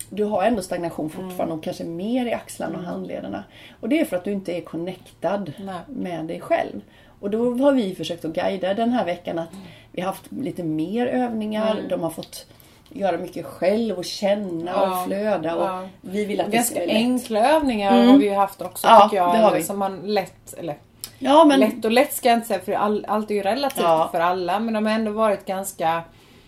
Du 0.09 0.23
har 0.23 0.43
ändå 0.43 0.61
stagnation 0.61 1.09
fortfarande 1.09 1.55
och 1.55 1.63
kanske 1.63 1.83
mer 1.83 2.25
i 2.25 2.33
axlarna 2.33 2.77
och 2.77 2.83
handlederna. 2.83 3.43
Och 3.79 3.89
det 3.89 3.99
är 3.99 4.05
för 4.05 4.17
att 4.17 4.23
du 4.23 4.31
inte 4.31 4.53
är 4.53 4.61
connectad 4.61 5.53
Nej. 5.57 5.75
med 5.87 6.25
dig 6.25 6.39
själv. 6.39 6.81
Och 7.19 7.29
då 7.29 7.57
har 7.57 7.71
vi 7.71 7.95
försökt 7.95 8.25
att 8.25 8.33
guida 8.33 8.73
den 8.73 8.91
här 8.93 9.05
veckan 9.05 9.39
att 9.39 9.49
vi 9.91 10.01
har 10.01 10.07
haft 10.07 10.31
lite 10.31 10.63
mer 10.63 11.07
övningar. 11.07 11.81
De 11.89 12.01
har 12.01 12.09
fått 12.09 12.45
göra 12.89 13.17
mycket 13.17 13.45
själv 13.45 13.97
och 13.97 14.05
känna 14.05 14.71
Ja. 14.71 14.99
och 14.99 15.05
flöda. 15.05 15.55
Och 15.55 15.65
Ja. 15.65 15.87
Vi 16.01 16.25
vill 16.25 16.41
att 16.41 16.51
det 16.51 16.63
ska 16.63 16.75
Ganska 16.75 16.75
bli 16.75 16.85
lätt. 16.87 16.95
enkla 16.95 17.49
övningar 17.55 18.05
har 18.05 18.17
vi 18.17 18.25
ju 18.25 18.33
haft 18.33 18.61
också 18.61 18.87
Ja, 18.87 19.01
tycker 19.03 19.17
jag. 19.23 19.33
det 19.35 19.37
har 19.37 19.55
vi. 19.55 19.63
Som 19.63 19.79
man 19.79 19.99
lätt, 20.13 20.53
eller 20.57 20.75
Ja, 21.19 21.45
men 21.45 21.59
lätt 21.59 21.85
och 21.85 21.91
lätt 21.91 22.13
ska 22.13 22.29
jag 22.29 22.37
inte 22.37 22.47
säga 22.47 22.59
för 22.59 22.71
all, 22.71 23.05
allt 23.07 23.31
är 23.31 23.35
ju 23.35 23.41
relativt 23.41 23.85
för 24.11 24.19
alla. 24.19 24.59
Men 24.59 24.73
de 24.73 24.85
har 24.85 24.93
ändå 24.93 25.11
varit 25.11 25.45
ganska 25.45 26.01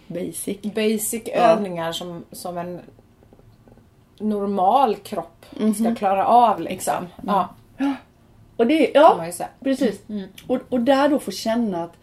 basic. 0.08 0.62
basic 0.62 1.22
övningar 1.28 1.92
som, 1.92 2.24
som 2.32 2.58
en 2.58 2.80
normal 4.20 4.96
kropp 4.96 5.46
ska 5.76 5.96
klara 5.96 6.26
av 6.26 6.62
liksom. 6.62 7.08
Ja, 7.28 7.50
Och 8.58 8.68
det, 8.68 8.92
ja, 8.94 9.26
precis. 9.64 10.02
Och, 10.48 10.60
och 10.70 10.82
där 10.82 11.10
då 11.10 11.20
få 11.20 11.32
känna 11.32 11.84
att 11.84 11.94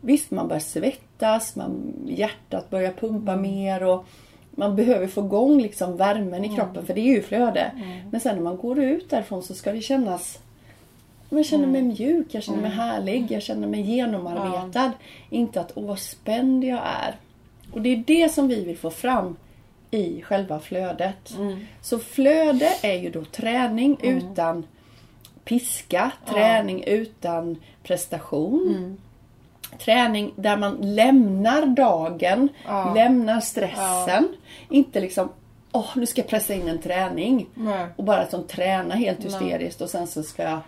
visst, 0.00 0.30
man 0.30 0.48
börjar 0.48 0.60
svettas, 0.60 1.56
man, 1.56 1.94
hjärtat 2.06 2.70
börjar 2.70 2.92
pumpa 2.92 3.36
mer 3.36 3.82
och 3.82 4.04
man 4.50 4.76
behöver 4.76 5.06
få 5.06 5.20
igång 5.24 5.62
liksom 5.62 5.96
värmen 5.96 6.44
i 6.44 6.56
kroppen 6.56 6.86
för 6.86 6.94
det 6.94 7.00
är 7.00 7.14
ju 7.14 7.22
flöde. 7.22 7.72
Men 8.10 8.20
sen 8.20 8.36
när 8.36 8.42
man 8.42 8.56
går 8.56 8.78
ut 8.78 9.10
därifrån 9.10 9.42
så 9.42 9.54
ska 9.54 9.72
det 9.72 9.80
kännas 9.80 10.38
jag 11.36 11.46
känner 11.46 11.66
mig 11.66 11.82
mjuk, 11.82 12.26
jag 12.30 12.42
känner 12.42 12.60
mig 12.60 12.70
härlig, 12.70 13.30
jag 13.30 13.42
känner 13.42 13.68
mig 13.68 13.80
genomarbetad. 13.80 14.92
Inte 15.30 15.60
att 15.60 15.72
åh 15.74 15.86
vad 15.86 15.98
spänd 15.98 16.64
jag 16.64 16.80
är. 16.84 17.16
Och 17.72 17.82
det 17.82 17.88
är 17.88 17.96
det 18.06 18.32
som 18.32 18.48
vi 18.48 18.64
vill 18.64 18.78
få 18.78 18.90
fram 18.90 19.36
i 19.90 20.22
själva 20.22 20.60
flödet. 20.60 21.36
Så 21.80 21.98
flöde 21.98 22.68
är 22.82 22.94
ju 22.94 23.10
då 23.10 23.24
träning 23.24 23.96
utan 24.02 24.66
piska, 25.44 26.10
träning 26.26 26.82
utan 26.84 27.56
prestation. 27.82 28.96
Träning 29.78 30.32
där 30.36 30.56
man 30.56 30.76
lämnar 30.80 31.66
dagen, 31.66 32.48
Ja. 32.66 32.94
lämnar 32.94 33.40
stressen. 33.40 34.28
Inte 34.68 35.00
liksom, 35.00 35.28
åh 35.72 35.86
nu 35.94 36.06
ska 36.06 36.20
jag 36.20 36.28
pressa 36.28 36.54
in 36.54 36.68
en 36.68 36.78
träning. 36.82 37.46
Nej. 37.54 37.86
Och 37.96 38.04
bara 38.04 38.26
som 38.26 38.44
träna 38.44 38.94
helt 38.94 39.24
hysteriskt 39.24 39.80
och 39.80 39.90
sen 39.90 40.06
så 40.06 40.22
ska 40.22 40.42
jag 40.42 40.58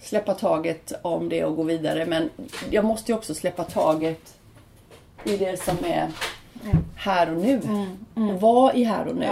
släppa 0.00 0.34
taget 0.34 0.92
om 1.02 1.28
det 1.28 1.44
och 1.44 1.56
gå 1.56 1.62
vidare. 1.62 2.06
Men 2.06 2.30
jag 2.70 2.84
måste 2.84 3.12
ju 3.12 3.18
också 3.18 3.34
släppa 3.34 3.64
taget 3.64 4.34
i 5.24 5.36
det 5.36 5.62
som 5.62 5.76
är 5.84 6.08
här 6.96 7.30
och 7.30 7.40
nu. 7.40 7.60
Och 8.14 8.40
vara 8.40 8.72
i 8.74 8.84
här 8.84 9.06
och 9.06 9.16
nu. 9.16 9.26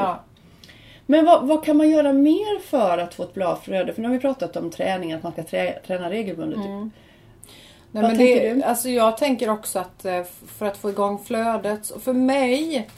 Men 1.07 1.25
vad, 1.25 1.47
vad 1.47 1.65
kan 1.65 1.77
man 1.77 1.89
göra 1.91 2.13
mer 2.13 2.61
för 2.61 2.99
att 2.99 3.15
få 3.15 3.23
ett 3.23 3.35
bra 3.35 3.57
flöde? 3.57 3.95
För 3.95 4.03
nu 4.03 4.09
har 4.09 4.15
vi 4.15 4.21
pratat 4.21 4.57
om 4.57 4.71
träning, 4.71 5.13
att 5.13 5.23
man 5.23 5.33
ska 5.33 5.43
trä, 5.43 5.79
träna 5.87 6.11
regelbundet. 6.11 6.59
Nej, 6.59 8.03
Vad 8.03 8.03
men 8.03 8.17
tänker 8.17 8.49
det, 8.49 8.55
du? 8.55 8.63
Alltså 8.63 8.89
jag 8.89 9.17
tänker 9.17 9.51
också 9.51 9.79
att 9.79 10.05
eh, 10.05 10.23
för 10.47 10.67
att 10.67 10.77
få 10.77 10.91
igång 10.91 11.19
flödet, 11.25 11.91
och 11.91 12.03
för 12.03 12.13
mig 12.13 12.89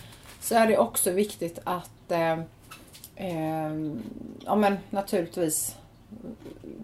så 0.41 0.55
är 0.55 0.67
det 0.67 0.79
också 0.79 1.11
viktigt 1.11 1.59
att 1.65 2.11
eh, 2.11 2.33
eh, 3.17 3.73
ja 4.45 4.57
men 4.57 4.79
naturligtvis 4.91 5.77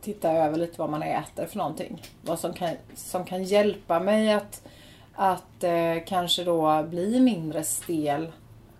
titta 0.00 0.32
över 0.32 0.58
lite 0.58 0.78
vad 0.78 0.90
man 0.90 1.02
äter 1.02 1.46
för 1.46 1.58
någonting. 1.58 2.02
Vad 2.22 2.38
som 2.38 2.52
kan, 2.52 2.70
som 2.94 3.24
kan 3.24 3.44
hjälpa 3.44 4.00
mig 4.00 4.32
att, 4.32 4.62
att 5.14 5.64
eh, 5.64 6.04
kanske 6.06 6.44
då 6.44 6.82
bli 6.82 7.20
mindre 7.20 7.64
stel 7.64 8.32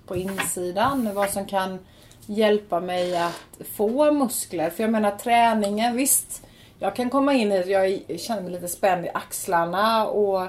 på 0.07 0.17
insidan. 0.17 1.15
Vad 1.15 1.31
som 1.31 1.47
kan 1.47 1.79
hjälpa 2.27 2.81
mig 2.81 3.17
att 3.17 3.67
få 3.75 4.13
muskler. 4.13 4.71
För 4.71 4.83
jag 4.83 4.91
menar 4.91 5.11
träningen, 5.11 5.97
visst. 5.97 6.47
Jag 6.79 6.97
kan 6.97 7.11
komma 7.11 7.35
in 7.35 7.53
i 7.53 7.59
att 7.59 7.69
jag 7.69 8.21
känner 8.21 8.43
mig 8.43 8.53
lite 8.53 8.69
spänd 8.69 9.05
i 9.05 9.11
axlarna 9.15 10.07
och 10.07 10.49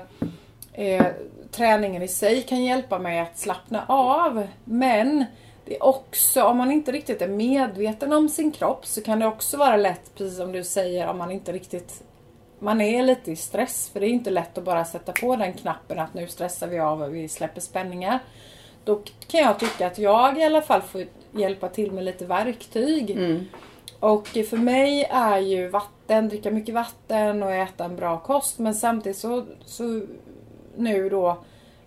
eh, 0.74 1.06
träningen 1.52 2.02
i 2.02 2.08
sig 2.08 2.42
kan 2.42 2.64
hjälpa 2.64 3.00
mig 3.00 3.20
att 3.20 3.38
slappna 3.38 3.86
av. 3.88 4.48
Men 4.64 5.26
det 5.66 5.76
är 5.76 5.84
också, 5.84 6.44
om 6.44 6.58
man 6.58 6.72
inte 6.72 6.92
riktigt 6.92 7.22
är 7.22 7.28
medveten 7.28 8.14
om 8.14 8.30
sin 8.30 8.52
kropp 8.52 8.86
så 8.86 9.02
kan 9.02 9.20
det 9.20 9.28
också 9.28 9.58
vara 9.58 9.78
lätt, 9.78 10.16
precis 10.16 10.38
som 10.38 10.52
du 10.52 10.64
säger, 10.64 11.08
om 11.08 11.18
man 11.18 11.32
inte 11.32 11.52
riktigt 11.52 12.04
man 12.60 12.82
är 12.82 13.04
lite 13.04 13.32
i 13.32 13.36
stress 13.36 13.90
för 13.90 14.00
det 14.00 14.08
är 14.08 14.10
inte 14.10 14.30
lätt 14.30 14.58
att 14.58 14.64
bara 14.64 14.86
sätta 14.86 15.12
på 15.12 15.36
den 15.36 15.54
knappen 15.54 16.00
att 16.00 16.14
nu 16.14 16.28
stressar 16.28 16.68
vi 16.68 16.80
av 16.80 17.02
och 17.02 17.16
vi 17.16 17.28
släpper 17.28 17.62
spänningar. 17.62 18.20
Då 18.86 19.02
kan 19.28 19.42
jag 19.42 19.60
tycka 19.60 19.88
att 19.88 19.98
jag 19.98 20.38
i 20.38 20.44
alla 20.44 20.62
fall 20.62 20.82
får 20.82 21.06
hjälpa 21.32 21.70
till 21.70 21.92
med 21.92 22.04
lite 22.04 22.26
verktyg. 22.26 23.18
Och 24.00 24.28
för 24.28 24.58
mig 24.58 25.04
är 25.04 25.40
ju 25.40 25.68
vatten, 25.68 26.30
dricka 26.30 26.52
mycket 26.52 26.76
vatten 26.76 27.44
och 27.44 27.52
äta 27.52 27.86
en 27.86 27.96
bra 27.96 28.20
kost. 28.20 28.60
Men 28.60 28.76
samtidigt 28.76 29.18
så, 29.18 29.46
så 29.66 30.02
nu 30.76 31.10
då 31.10 31.38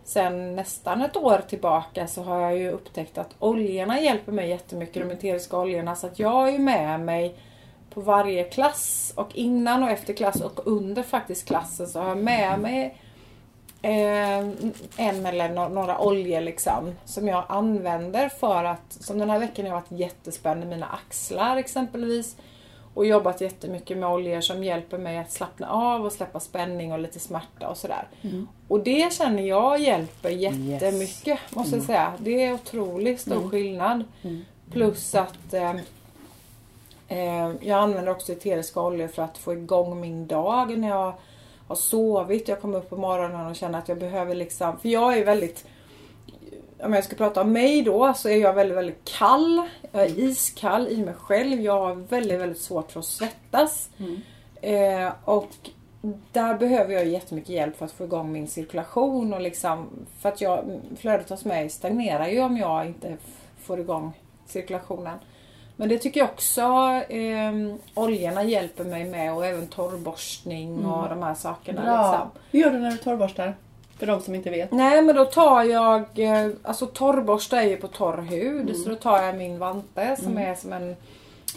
sen 0.04 0.56
nästan 0.56 1.02
ett 1.02 1.16
år 1.16 1.42
tillbaka 1.48 2.06
så 2.06 2.22
har 2.22 2.40
jag 2.40 2.58
ju 2.58 2.70
upptäckt 2.70 3.18
att 3.18 3.34
oljorna 3.38 4.00
hjälper 4.00 4.32
mig 4.32 4.48
jättemycket. 4.48 5.08
De 5.08 5.14
eteriska 5.14 5.58
oljorna. 5.58 5.96
Så 5.96 6.06
att 6.06 6.18
jag 6.18 6.48
är 6.48 6.52
ju 6.52 6.58
med 6.58 7.00
mig 7.00 7.36
på 7.94 8.00
varje 8.00 8.44
klass 8.44 9.12
och 9.16 9.36
innan 9.36 9.82
och 9.82 9.90
efter 9.90 10.14
klass 10.14 10.40
och 10.40 10.66
under 10.66 11.02
faktiskt 11.02 11.46
klassen 11.46 11.86
så 11.86 12.00
har 12.00 12.08
jag 12.08 12.18
med 12.18 12.60
mig 12.60 12.96
eh, 13.82 14.38
en 14.96 15.26
eller 15.26 15.48
no 15.48 15.68
några 15.68 15.98
oljor 15.98 16.40
liksom 16.40 16.94
som 17.04 17.28
jag 17.28 17.44
använder 17.48 18.28
för 18.28 18.64
att, 18.64 18.92
som 18.92 19.18
den 19.18 19.30
här 19.30 19.38
veckan 19.38 19.66
har 19.66 19.72
varit 19.72 20.00
jättespänd 20.00 20.62
i 20.62 20.66
mina 20.66 20.86
axlar 20.86 21.56
exempelvis 21.56 22.36
och 22.94 23.06
jobbat 23.06 23.40
jättemycket 23.40 23.98
med 23.98 24.08
oljor 24.08 24.40
som 24.40 24.64
hjälper 24.64 24.98
mig 24.98 25.18
att 25.18 25.32
slappna 25.32 25.68
av 25.68 26.06
och 26.06 26.12
släppa 26.12 26.40
spänning 26.40 26.92
och 26.92 26.98
lite 26.98 27.20
smärta 27.20 27.68
och 27.68 27.76
sådär. 27.76 28.08
Mm. 28.22 28.48
Och 28.68 28.80
det 28.80 29.12
känner 29.12 29.42
jag 29.42 29.80
hjälper 29.80 30.30
jättemycket 30.30 31.38
måste 31.50 31.76
jag 31.76 31.84
säga. 31.84 32.12
Det 32.18 32.44
är 32.44 32.54
otroligt 32.54 33.20
stor 33.20 33.48
skillnad. 33.48 34.04
Plus 34.70 35.14
att 35.14 35.54
eh, 35.54 35.76
eh, 37.08 37.52
jag 37.60 37.78
använder 37.78 38.10
också 38.10 38.32
eteriska 38.32 38.80
oljor 38.80 39.08
för 39.08 39.22
att 39.22 39.38
få 39.38 39.52
igång 39.52 40.00
min 40.00 40.26
dag 40.26 40.78
när 40.78 40.88
jag 40.88 41.14
har 41.68 41.76
sovit. 41.76 42.48
Jag 42.48 42.60
kommer 42.60 42.78
upp 42.78 42.90
på 42.90 42.96
morgonen 42.96 43.46
och 43.46 43.56
känner 43.56 43.78
att 43.78 43.88
jag 43.88 43.98
behöver 43.98 44.34
liksom, 44.34 44.78
för 44.78 44.88
jag 44.88 45.18
är 45.18 45.24
väldigt 45.24 45.66
om 46.82 46.92
jag 46.92 47.04
ska 47.04 47.16
prata 47.16 47.40
om 47.40 47.52
mig 47.52 47.82
då 47.82 48.14
så 48.14 48.28
är 48.28 48.36
jag 48.36 48.54
väldigt, 48.54 48.76
väldigt 48.76 49.04
kall. 49.04 49.68
Jag 49.92 50.02
är 50.02 50.18
iskall 50.18 50.88
i 50.88 51.04
mig 51.04 51.14
själv. 51.14 51.60
Jag 51.60 51.80
har 51.80 51.94
väldigt, 51.94 52.40
väldigt 52.40 52.60
svårt 52.60 52.92
för 52.92 53.00
att 53.00 53.06
svettas. 53.06 53.90
Eh, 54.60 55.12
och 55.24 55.48
där 56.32 56.54
behöver 56.58 56.94
jag 56.94 57.06
jättemycket 57.06 57.50
hjälp 57.50 57.76
för 57.76 57.84
att 57.84 57.92
få 57.92 58.04
igång 58.04 58.32
min 58.32 58.48
cirkulation 58.48 59.34
och 59.34 59.40
liksom 59.40 59.88
för 60.20 60.28
att 60.28 60.40
jag, 60.40 60.80
flödet 60.96 61.30
hos 61.30 61.44
mig 61.44 61.70
stagnerar 61.70 62.28
ju 62.28 62.40
om 62.40 62.56
jag 62.56 62.86
inte 62.86 63.16
får 63.62 63.80
igång 63.80 64.12
cirkulationen. 64.46 65.18
Men 65.80 65.88
det 65.88 65.98
tycker 65.98 66.20
jag 66.20 66.28
också 66.28 66.62
eh, 67.08 67.52
oljorna 67.94 68.42
hjälper 68.42 68.84
mig 68.84 69.04
med 69.04 69.34
och 69.34 69.46
även 69.46 69.66
torrborstning 69.66 70.84
och 70.86 71.08
de 71.08 71.22
här 71.22 71.34
sakerna. 71.34 71.80
Liksom. 71.80 72.30
Hur 72.50 72.60
gör 72.60 72.70
du 72.70 72.78
när 72.78 72.90
du 72.90 72.96
torrborstar? 72.96 73.54
För 73.98 74.06
de 74.06 74.20
som 74.20 74.34
inte 74.34 74.50
vet. 74.50 74.72
Nej 74.72 75.02
men 75.02 75.16
då 75.16 75.24
tar 75.24 75.62
jag, 75.62 76.00
eh, 76.18 76.50
alltså 76.62 76.86
torrborsta 76.86 77.62
är 77.62 77.68
ju 77.68 77.76
på 77.76 77.88
torr 77.88 78.16
hud 78.22 78.60
Mm. 78.70 78.74
så 78.74 78.88
då 78.90 78.94
tar 78.96 79.22
jag 79.22 79.34
min 79.36 79.58
vante 79.58 80.16
som 80.16 80.38
är 80.38 80.54
som 80.54 80.72
en 80.72 80.96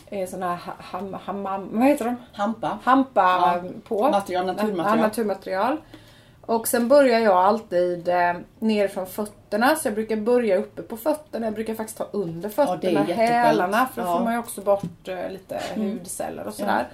eh, 0.09 0.29
sån 0.29 0.43
här 0.43 0.55
ha- 0.55 0.73
ham, 0.77 1.13
hammam, 1.23 1.69
vad 1.71 1.87
heter 1.87 2.05
de? 2.05 2.15
Hampa. 2.33 2.77
Hampa 2.83 3.21
Ja. 3.21 3.69
på. 3.87 4.09
Material, 4.09 4.45
naturmaterial. 4.45 4.97
Ja, 4.97 5.03
naturmaterial. 5.03 5.77
Och 6.45 6.67
sen 6.67 6.87
börjar 6.87 7.19
jag 7.19 7.37
alltid 7.37 8.07
eh, 8.07 8.33
ner 8.59 8.87
från 8.87 9.05
fötterna 9.07 9.75
så 9.75 9.87
jag 9.87 9.95
brukar 9.95 10.15
börja 10.15 10.57
uppe 10.57 10.81
på 10.81 10.97
fötterna. 10.97 11.45
Jag 11.47 11.53
brukar 11.53 11.73
faktiskt 11.75 11.97
ta 11.97 12.07
under 12.11 12.49
fötterna, 12.49 12.99
jätteskönt. 12.99 13.29
hälarna 13.29 13.87
för 13.93 14.01
då 14.01 14.07
Ja. 14.07 14.17
får 14.17 14.23
man 14.23 14.33
ju 14.33 14.39
också 14.39 14.61
bort 14.61 15.07
eh, 15.07 15.29
lite 15.29 15.59
hudceller 15.75 16.47
och 16.47 16.53
sådär. 16.53 16.87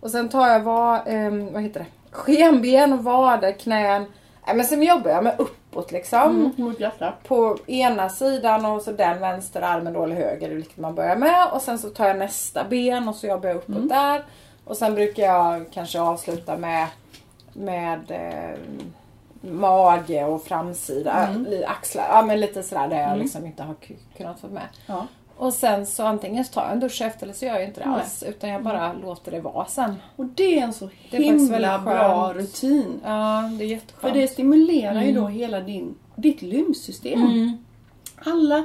Och 0.00 0.10
sen 0.10 0.28
tar 0.28 0.48
jag 0.48 0.60
va, 0.60 1.02
eh, 1.06 1.30
vad 1.52 1.62
heter 1.62 1.80
det? 1.80 1.86
skenben 2.10 2.92
och 2.92 3.04
vader, 3.04 3.52
knän. 3.52 4.06
Nej, 4.46 4.56
men 4.56 4.66
sen 4.66 4.82
jobbar 4.82 5.10
jag 5.10 5.24
med 5.24 5.34
uppåt 5.38 5.92
liksom. 5.92 6.52
Mm. 6.58 6.74
På 7.26 7.58
ena 7.66 8.08
sidan 8.08 8.64
och 8.66 8.82
så 8.82 8.92
den 8.92 9.20
vänsterarmen 9.20 9.92
då 9.92 10.04
eller 10.04 10.16
höger, 10.16 10.48
vilket 10.50 10.76
man 10.76 10.94
börjar 10.94 11.16
med. 11.16 11.48
Och 11.52 11.62
sen 11.62 11.78
så 11.78 11.88
tar 11.90 12.06
jag 12.08 12.18
nästa 12.18 12.64
ben 12.64 13.08
och 13.08 13.14
så 13.14 13.26
jobbar 13.26 13.48
jag 13.48 13.56
uppåt 13.56 13.88
där. 13.88 14.24
Och 14.64 14.76
sen 14.76 14.94
brukar 14.94 15.22
jag 15.22 15.64
kanske 15.72 16.00
avsluta 16.00 16.56
med, 16.56 16.86
med 17.58 18.10
eh, 18.10 18.58
mage 19.50 20.24
och 20.24 20.42
framsida, 20.44 21.28
li- 21.48 21.64
axlar. 21.64 22.08
Ja 22.10 22.22
men 22.22 22.40
lite 22.40 22.62
sådär 22.62 22.88
där 22.88 23.00
jag 23.10 23.18
liksom 23.18 23.46
inte 23.46 23.62
har 23.62 23.74
ku- 23.74 24.16
kunnat 24.16 24.40
få 24.40 24.46
med. 24.48 24.66
Ja. 24.86 25.06
Och 25.38 25.52
sen 25.54 25.86
så 25.86 26.04
antingen 26.06 26.44
så 26.44 26.52
tar 26.52 26.62
jag 26.62 26.72
en 26.72 26.80
dusch 26.80 27.02
efter 27.02 27.22
eller 27.26 27.34
så 27.34 27.44
gör 27.44 27.54
jag 27.54 27.64
inte 27.64 27.80
det 27.80 27.86
Nej. 27.90 28.00
alls. 28.00 28.22
Utan 28.22 28.50
jag 28.50 28.62
bara 28.62 28.92
låter 28.92 29.32
det 29.32 29.40
vara 29.40 29.66
sen. 29.66 29.94
Och 30.16 30.24
det 30.26 30.58
är 30.58 30.62
en 30.62 30.72
så 30.72 30.88
faktiskt 30.88 31.12
himla 31.24 31.78
bra 31.78 32.32
rutin. 32.34 33.00
Ja, 33.04 33.50
det 33.58 33.64
är 33.64 33.68
jätteskönt. 33.68 34.00
För 34.14 34.20
det 34.20 34.28
stimulerar 34.28 35.02
ju 35.02 35.12
då 35.12 35.26
hela 35.26 35.60
din, 35.60 35.94
ditt 36.16 36.42
lymfsystem. 36.42 37.58
Alla, 38.24 38.64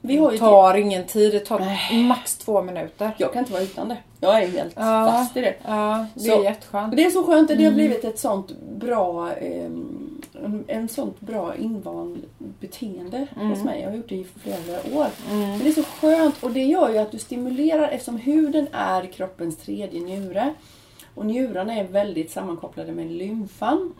vi 0.00 0.16
har 0.16 0.30
ju 0.30 0.36
Det 0.36 0.40
tar 0.40 0.74
ingen 0.74 1.04
tid, 1.06 1.32
det 1.32 1.40
tar 1.40 1.58
Nej. 1.58 2.02
max 2.02 2.36
två 2.36 2.62
minuter. 2.62 3.10
Jag 3.18 3.32
kan 3.32 3.38
inte 3.40 3.52
vara 3.52 3.62
utan 3.62 3.88
det. 3.88 3.96
Jag 4.20 4.42
är 4.42 4.48
helt 4.48 4.72
Ja. 4.76 5.08
fast 5.12 5.36
i 5.36 5.40
det. 5.40 5.54
Ja, 5.66 6.06
det 6.14 6.20
Så- 6.20 6.40
är 6.40 6.44
jätteskönt. 6.44 6.96
Det 6.96 7.04
är 7.04 7.10
så 7.10 7.24
skönt 7.24 7.50
att 7.50 7.58
det 7.58 7.64
har 7.64 7.72
blivit 7.72 8.04
ett 8.04 8.18
sånt 8.18 8.52
bra 8.78 9.32
ehm, 9.32 10.04
en, 10.68 10.88
sånt 10.88 11.20
bra 11.20 11.56
invand 11.56 12.22
beteende 12.60 13.26
hos 13.36 13.64
mig. 13.64 13.80
Jag 13.80 13.88
har 13.90 13.96
gjort 13.96 14.08
det 14.08 14.14
i 14.14 14.26
flera 14.42 14.98
år. 15.00 15.06
Men 15.30 15.58
det 15.58 15.68
är 15.68 15.72
så 15.72 15.82
skönt 15.82 16.42
och 16.42 16.50
det 16.50 16.62
gör 16.64 16.88
ju 16.90 16.98
att 16.98 17.12
du 17.12 17.18
stimulerar 17.18 17.88
eftersom 17.88 18.16
huden 18.16 18.66
är 18.72 19.06
kroppens 19.06 19.56
tredje 19.56 20.00
njure. 20.00 20.54
Och 21.14 21.26
njurarna 21.26 21.74
är 21.74 21.84
väldigt 21.84 22.30
sammankopplade 22.30 22.92
med 22.92 23.06
lymfan. 23.10 23.94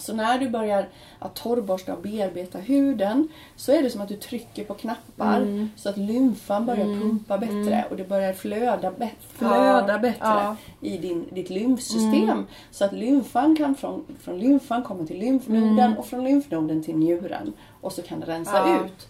Så 0.00 0.14
när 0.14 0.38
du 0.38 0.48
börjar 0.50 0.88
att 1.18 1.34
torrborsta 1.34 1.94
och 1.94 2.02
bearbeta 2.02 2.58
huden 2.58 3.28
så 3.56 3.72
är 3.72 3.82
det 3.82 3.90
som 3.90 4.00
att 4.00 4.08
du 4.08 4.16
trycker 4.16 4.64
på 4.64 4.74
knappar 4.74 5.68
så 5.76 5.88
att 5.88 5.96
lymfan 5.96 6.66
börjar 6.66 6.84
pumpa 7.00 7.38
bättre 7.38 7.84
och 7.90 7.96
det 7.96 8.08
börjar 8.08 8.32
flöda, 8.32 8.90
bä- 8.90 9.08
flöda 9.36 9.84
Ja, 9.92 9.98
bättre 9.98 10.16
ja. 10.20 10.56
i 10.80 10.98
din, 10.98 11.24
ditt 11.32 11.50
lymfsystem. 11.50 12.46
Så 12.70 12.84
att 12.84 12.92
lymfan 12.92 13.56
kan 13.56 13.74
från, 13.74 14.04
från 14.20 14.38
lymfan 14.38 14.82
komma 14.82 15.06
till 15.06 15.18
lymfnoden 15.18 15.96
och 15.98 16.06
från 16.06 16.24
lymfnoden 16.24 16.82
till 16.84 16.96
njuren. 16.96 17.52
Och 17.80 17.92
så 17.92 18.02
kan 18.02 18.20
det 18.20 18.26
rensa 18.26 18.56
Ja. 18.68 18.84
ut. 18.84 19.08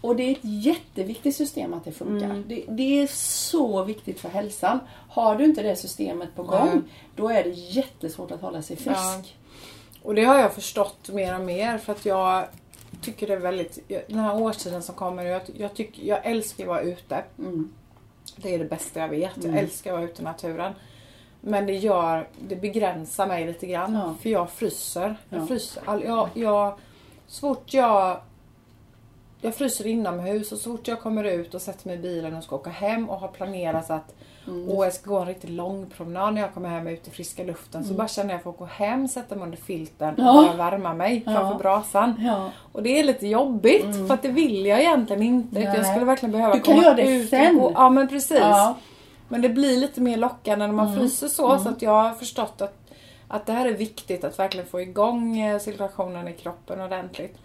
Och 0.00 0.16
det 0.16 0.22
är 0.22 0.30
ett 0.32 0.38
jätteviktigt 0.42 1.36
system 1.36 1.74
att 1.74 1.84
det 1.84 1.92
funkar. 1.92 2.42
Det, 2.48 2.64
det 2.68 3.02
är 3.02 3.06
så 3.12 3.84
viktigt 3.84 4.20
för 4.20 4.28
hälsan. 4.28 4.78
Har 5.08 5.36
du 5.36 5.44
inte 5.44 5.62
det 5.62 5.76
systemet 5.76 6.34
på 6.36 6.42
gång, 6.42 6.68
Nej. 6.72 6.80
då 7.16 7.28
är 7.28 7.44
det 7.44 7.50
jättesvårt 7.50 8.30
att 8.30 8.40
hålla 8.40 8.62
sig 8.62 8.76
frisk. 8.76 8.96
Ja. 8.98 9.22
Och 10.06 10.14
det 10.14 10.24
har 10.24 10.38
jag 10.38 10.52
förstått 10.52 11.08
mer 11.08 11.34
och 11.34 11.44
mer 11.44 11.78
för 11.78 11.92
att 11.92 12.06
jag 12.06 12.44
tycker 13.00 13.26
det 13.26 13.32
är 13.32 13.38
väldigt, 13.38 13.88
den 14.08 14.18
här 14.18 14.42
årstiden 14.42 14.82
som 14.82 14.94
kommer, 14.94 15.24
jag, 15.24 15.42
jag, 15.56 15.74
tycker, 15.74 16.02
jag 16.02 16.26
älskar 16.26 16.64
att 16.64 16.68
vara 16.68 16.80
ute. 16.80 17.24
Mm. 17.38 17.72
Det 18.36 18.54
är 18.54 18.58
det 18.58 18.64
bästa 18.64 19.00
jag 19.00 19.08
vet. 19.08 19.44
Jag 19.44 19.58
älskar 19.58 19.90
att 19.90 19.98
vara 19.98 20.08
ute 20.10 20.22
i 20.22 20.24
naturen. 20.24 20.72
Men 21.40 21.66
det 21.66 21.72
gör, 21.72 22.28
det 22.48 22.56
begränsar 22.56 23.26
mig 23.26 23.46
lite 23.46 23.66
grann. 23.66 23.94
Ja. 23.94 24.14
För 24.22 24.28
jag 24.30 24.50
fryser. 24.50 25.16
Jag 25.28 25.40
Ja. 25.42 25.46
fryser. 25.46 25.82
All, 25.86 26.04
jag, 26.04 26.28
jag, 26.34 26.78
så 27.26 27.40
fort 27.40 27.74
jag 27.74 28.20
jag 29.40 29.54
fryser 29.54 29.86
inomhus 29.86 30.52
och 30.52 30.58
så 30.58 30.70
fort 30.70 30.88
jag 30.88 31.00
kommer 31.00 31.24
ut 31.24 31.54
och 31.54 31.62
sätter 31.62 31.86
mig 31.88 31.96
i 31.98 32.02
bilen 32.02 32.34
och 32.36 32.44
ska 32.44 32.56
åka 32.56 32.70
hem 32.70 33.10
och 33.10 33.20
har 33.20 33.28
planerat 33.28 33.90
att 33.90 34.14
Mm. 34.48 34.68
åh, 34.68 34.84
jag 34.86 34.92
ska 34.94 35.10
gå 35.10 35.18
en 35.18 35.26
riktigt 35.26 35.50
lång 35.50 35.86
promenad 35.96 36.34
när 36.34 36.40
jag 36.42 36.54
kommer 36.54 36.68
hem 36.68 36.86
ut 36.86 37.08
i 37.08 37.10
friska 37.10 37.44
luften. 37.44 37.84
Så 37.84 37.94
bara 37.94 38.08
känner 38.08 38.34
jag 38.34 38.48
att 38.48 38.58
gå 38.58 38.64
hem, 38.64 39.08
sätta 39.08 39.34
mig 39.34 39.44
under 39.44 39.56
filten 39.58 40.14
och 40.14 40.20
Mm. 40.20 40.34
Ja. 40.34 40.54
bara 40.56 40.70
värma 40.70 40.94
mig 40.94 41.22
Ja. 41.26 41.32
framför 41.32 41.58
brasan. 41.58 42.14
Ja. 42.26 42.50
Och 42.72 42.82
det 42.82 43.00
är 43.00 43.04
lite 43.04 43.26
jobbigt 43.26 43.86
för 44.08 44.14
att 44.14 44.22
det 44.22 44.28
vill 44.28 44.66
jag 44.66 44.80
egentligen 44.80 45.22
inte. 45.22 45.58
utan 45.58 45.62
Jag 45.74 45.82
Nej. 45.82 45.90
skulle 45.92 46.06
verkligen 46.06 46.32
behöva 46.32 46.54
Du 46.54 46.60
kan 46.60 46.74
komma 46.74 46.84
göra 46.86 46.94
det 46.94 47.08
ut 47.16 47.30
sen. 47.30 47.60
Och. 47.60 47.72
Ja 47.74 47.90
men 47.90 48.08
precis. 48.08 48.38
Ja. 48.40 48.76
Men 49.28 49.42
det 49.42 49.48
blir 49.48 49.76
lite 49.76 50.00
mer 50.00 50.16
lockande 50.16 50.66
när 50.66 50.74
man 50.74 50.86
Mm. 50.86 50.98
fryser 50.98 51.28
så. 51.28 51.58
Så 51.58 51.68
att 51.68 51.82
jag 51.82 52.02
har 52.02 52.14
förstått 52.14 52.60
att, 52.62 52.74
att 53.28 53.46
det 53.46 53.52
här 53.52 53.66
är 53.66 53.72
viktigt 53.72 54.24
att 54.24 54.38
verkligen 54.38 54.66
få 54.66 54.80
igång 54.80 55.38
eh, 55.40 55.58
cirkulationen 55.58 56.28
i 56.28 56.32
kroppen 56.32 56.80
ordentligt. 56.80 57.36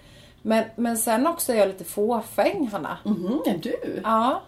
Men, 0.42 0.64
men 0.76 0.98
sen 0.98 1.28
också 1.28 1.54
är 1.54 1.58
jag 1.58 1.68
lite 1.68 1.84
fåfäng 1.84 2.68
Hanna. 2.72 2.98
Mhm, 3.06 3.42
är 3.46 3.58
du? 3.58 4.02
Ja, 4.04 4.42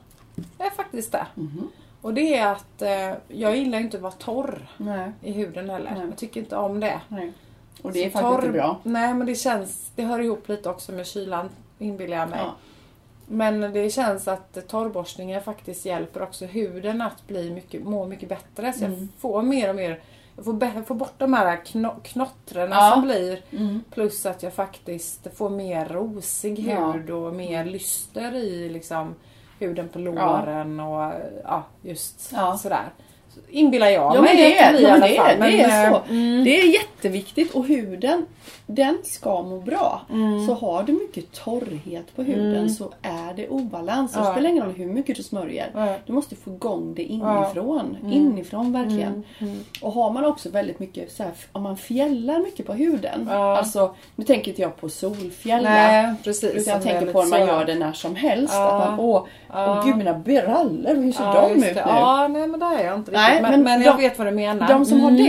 jag 0.58 0.67
är 0.67 0.71
faktiskt 0.71 1.12
det. 1.12 1.25
Mhm. 1.36 1.67
Och 2.01 2.13
det 2.13 2.36
är 2.38 2.51
att 2.51 2.82
eh, 2.82 3.13
jag 3.27 3.58
gillar 3.58 3.79
inte 3.79 3.97
att 3.97 4.03
vara 4.03 4.13
torr 4.13 4.67
Nej. 4.77 5.12
i 5.21 5.32
huden 5.32 5.69
heller. 5.69 5.91
Nej. 5.97 6.06
Jag 6.10 6.17
tycker 6.17 6.39
inte 6.39 6.56
om 6.56 6.79
det. 6.79 7.01
Nej. 7.08 7.34
Och 7.82 7.91
det 7.91 8.06
är 8.06 8.10
Så 8.10 8.17
faktiskt 8.17 8.38
inte 8.45 8.58
bra. 8.58 8.79
Nej 8.84 9.13
men 9.13 9.27
det 9.27 9.36
känns, 9.36 9.91
det 9.95 10.03
hör 10.03 10.19
ihop 10.19 10.47
lite 10.47 10.69
också 10.69 10.91
med 10.91 11.08
kylan 11.08 11.49
inbillar 11.79 12.17
jag 12.17 12.29
mig. 12.29 12.39
Ja. 12.39 12.53
Men 13.27 13.62
det 13.73 13.89
känns 13.89 14.27
att 14.27 14.67
torrborstningen 14.67 15.41
faktiskt 15.41 15.86
hjälper 15.86 16.21
också 16.21 16.45
huden 16.45 17.01
att 17.01 17.27
bli 17.27 17.51
mycket, 17.51 17.84
må 17.84 18.06
mycket 18.08 18.29
bättre. 18.29 18.73
Så 18.73 18.86
Mm. 18.86 18.99
jag 18.99 19.08
får 19.19 19.41
mer 19.41 19.69
och 19.69 19.75
mer, 19.75 19.99
jag 20.36 20.46
får, 20.46 20.84
får 20.84 20.96
bort 20.96 21.13
de 21.17 21.34
här 21.34 21.65
kno, 21.65 21.96
knottrarna 22.04 22.76
Ja. 22.76 22.91
som 22.93 23.02
blir. 23.02 23.41
Mm. 23.52 23.84
Plus 23.91 24.26
att 24.26 24.43
jag 24.43 24.54
faktiskt 24.54 25.28
får 25.38 25.50
mer 25.50 25.86
rosig 25.86 26.60
Ja. 26.60 26.91
hud 26.91 27.10
och 27.10 27.34
mer 27.34 27.65
lyster 27.65 28.36
i 28.36 28.69
liksom 28.69 29.15
huden 29.60 29.89
på 29.89 30.00
låren 30.00 30.80
och 30.80 31.13
ja, 31.43 31.63
just 31.82 32.34
sådär. 32.58 32.89
Inbillar 33.50 33.88
jag 33.88 34.15
Ja 34.15 34.22
mig 34.22 34.34
men 34.34 34.36
det 34.38 34.58
är, 34.60 34.82
ja, 34.82 34.91
men 34.91 35.02
det 35.02 35.15
fall. 35.17 35.28
är, 35.30 35.52
det 35.52 35.62
är 35.62 35.91
så. 35.91 36.02
Det 36.43 36.60
är 36.62 36.74
jätteviktigt 36.74 37.56
och 37.56 37.65
huden 37.65 38.26
den 38.65 38.98
ska 39.04 39.41
må 39.41 39.60
bra. 39.60 40.02
Mm. 40.12 40.48
Så 40.48 40.54
har 40.54 40.84
du 40.84 40.93
mycket 40.93 41.32
torrhet 41.32 42.15
på 42.15 42.24
huden 42.24 42.69
så 42.69 42.91
är 43.02 43.34
det 43.36 43.48
obalans. 43.50 44.15
Och 44.15 44.22
Det 44.22 44.28
Ja. 44.28 44.32
spelar 44.34 44.50
ingen 44.50 44.63
roll 44.63 44.74
hur 44.74 44.86
mycket 44.86 45.15
du 45.15 45.24
smörjer. 45.24 45.72
Ja. 45.74 45.96
Du 46.06 46.13
måste 46.13 46.36
få 46.36 46.50
igång 46.50 46.93
det 46.96 47.04
inifrån. 47.04 47.98
Mm. 48.02 48.13
Inifrån 48.13 48.74
verkligen. 48.74 49.24
Och 49.82 49.91
har 49.91 50.12
man 50.12 50.26
också 50.26 50.50
väldigt 50.50 50.80
mycket, 50.80 51.12
så 51.12 51.24
här, 51.24 51.32
om 51.52 51.63
man 51.63 51.78
fjällar 51.78 52.39
mycket 52.39 52.65
på 52.67 52.74
huden. 52.74 53.28
Ja. 53.32 53.58
Alltså, 53.58 53.96
nu 54.15 54.24
tänker 54.26 54.50
inte 54.52 54.62
jag 54.62 54.78
på 54.78 54.89
solfjälla. 54.89 55.69
Nej, 55.69 56.13
precis. 56.24 56.54
Utan 56.56 56.74
jag 56.74 56.84
tänker 56.84 57.13
på 57.13 57.24
när 57.24 57.30
man 57.30 57.48
gör 57.48 57.65
det 57.65 57.76
när 57.76 57.93
som 57.93 58.15
helst. 58.15 58.54
Ja. 58.54 58.72
Att 58.82 58.89
man, 58.89 59.00
åh, 59.00 59.26
Ja. 59.56 59.78
åh 59.80 59.86
gud 59.86 59.98
mina 59.98 60.13
brallor, 60.13 60.96
hur 60.96 61.12
ser 61.12 61.24
Ja, 61.24 61.48
de 61.50 61.54
ut 61.54 61.60
nu? 61.76 61.82
Ja, 61.86 62.28
nej 62.28 62.48
men 62.48 62.60
det 62.60 62.65
är 62.65 62.86
jag 62.86 62.96
inte. 62.96 63.12
Nej, 63.29 63.41
men, 63.41 63.51
men 63.51 63.63
men, 63.63 63.81
jag 63.81 63.95
de- 63.97 64.01
vet 64.01 64.17
vad 64.17 64.27
du 64.27 64.31
menar. 64.31 64.67
De 64.67 64.86
som 64.86 65.01
har 65.01 65.09
Mm. 65.12 65.23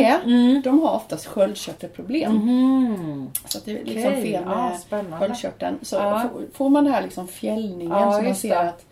det, 0.55 0.61
de 0.65 0.81
har 0.83 0.91
oftast 0.95 1.27
sköldkörtelproblem. 1.27 2.33
Mm. 2.37 3.31
Så 3.49 3.59
att 3.59 3.65
det 3.65 3.81
är 3.81 3.85
liksom 3.85 4.13
fel 4.13 4.43
ja, 4.47 4.69
med 4.69 4.79
spännande. 4.81 5.17
sköldkörteln. 5.19 5.79
Så 5.83 5.97
Ja. 5.97 6.23
får, 6.55 6.69
man 6.69 6.85
det 6.85 6.91
här 6.91 7.03
liksom 7.03 7.29
fjällningen 7.29 7.91
Ja, 7.99 8.13
så 8.13 8.23
man 8.23 8.35
ser 8.35 8.49
det. 8.49 8.61
att 8.61 8.85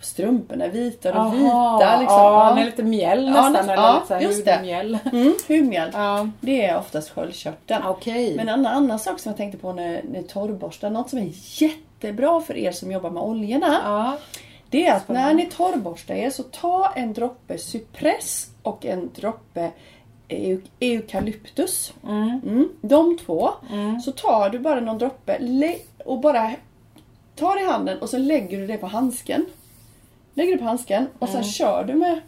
strumporna 0.00 0.64
är 0.64 0.70
vita 0.70 1.08
och 1.10 1.16
Jaha, 1.16 1.30
vita. 1.78 2.00
Liksom. 2.00 2.16
ja, 2.18 2.52
med 2.54 2.64
lite 2.66 2.82
mjäll 2.82 3.24
Ja, 3.24 3.30
nästan. 3.32 3.52
nästan. 3.52 3.68
eller 3.70 3.82
Ja, 3.82 4.02
lite 4.18 4.24
just 4.24 4.44
det. 4.44 4.52
hudmjäll. 4.56 4.98
Mm, 5.12 5.34
hudmjäll. 5.48 5.90
Ja. 5.92 6.28
Det 6.40 6.64
är 6.64 6.78
oftast 6.78 7.10
sköldkörteln. 7.10 7.82
Okej. 7.86 8.34
Men 8.36 8.48
en 8.48 8.66
annan 8.66 8.98
sak 8.98 9.20
som 9.20 9.30
jag 9.30 9.36
tänkte 9.36 9.58
på 9.58 9.72
när, 9.72 10.00
när 10.12 10.22
torrborstar, 10.22 10.90
något 10.90 11.10
som 11.10 11.18
är 11.18 11.28
jättebra 11.62 12.40
för 12.40 12.56
er 12.56 12.72
som 12.72 12.92
jobbar 12.92 13.10
med 13.10 13.22
oljorna. 13.22 13.76
Ja. 13.84 14.16
Det 14.70 14.86
är 14.86 14.94
att 14.96 15.08
när 15.08 15.34
ni 15.34 15.46
torrborstar 15.46 16.14
er 16.14 16.30
så 16.30 16.42
ta 16.42 16.92
en 16.96 17.12
droppe 17.12 17.58
Cypress 17.58 18.46
och 18.62 18.86
en 18.86 19.10
droppe 19.16 19.70
eu- 20.28 20.62
eukalyptus. 20.80 21.92
Mm. 22.08 22.68
De 22.80 23.18
två. 23.18 23.50
Så 24.04 24.12
tar 24.12 24.50
du 24.50 24.58
bara 24.58 24.80
någon 24.80 24.98
droppe 24.98 25.38
och 26.04 26.20
bara 26.20 26.50
tar 27.36 27.62
i 27.62 27.66
handen 27.66 27.98
och 27.98 28.08
så 28.10 28.18
lägger 28.18 28.58
du 28.60 28.66
det 28.66 28.76
på 28.76 28.86
handsken. 28.86 29.46
Lägger 30.34 30.52
det 30.52 30.58
på 30.58 30.64
handsken 30.64 31.06
och 31.18 31.28
sen 31.28 31.44
kör 31.44 31.84
du 31.84 31.94
med 31.94 32.20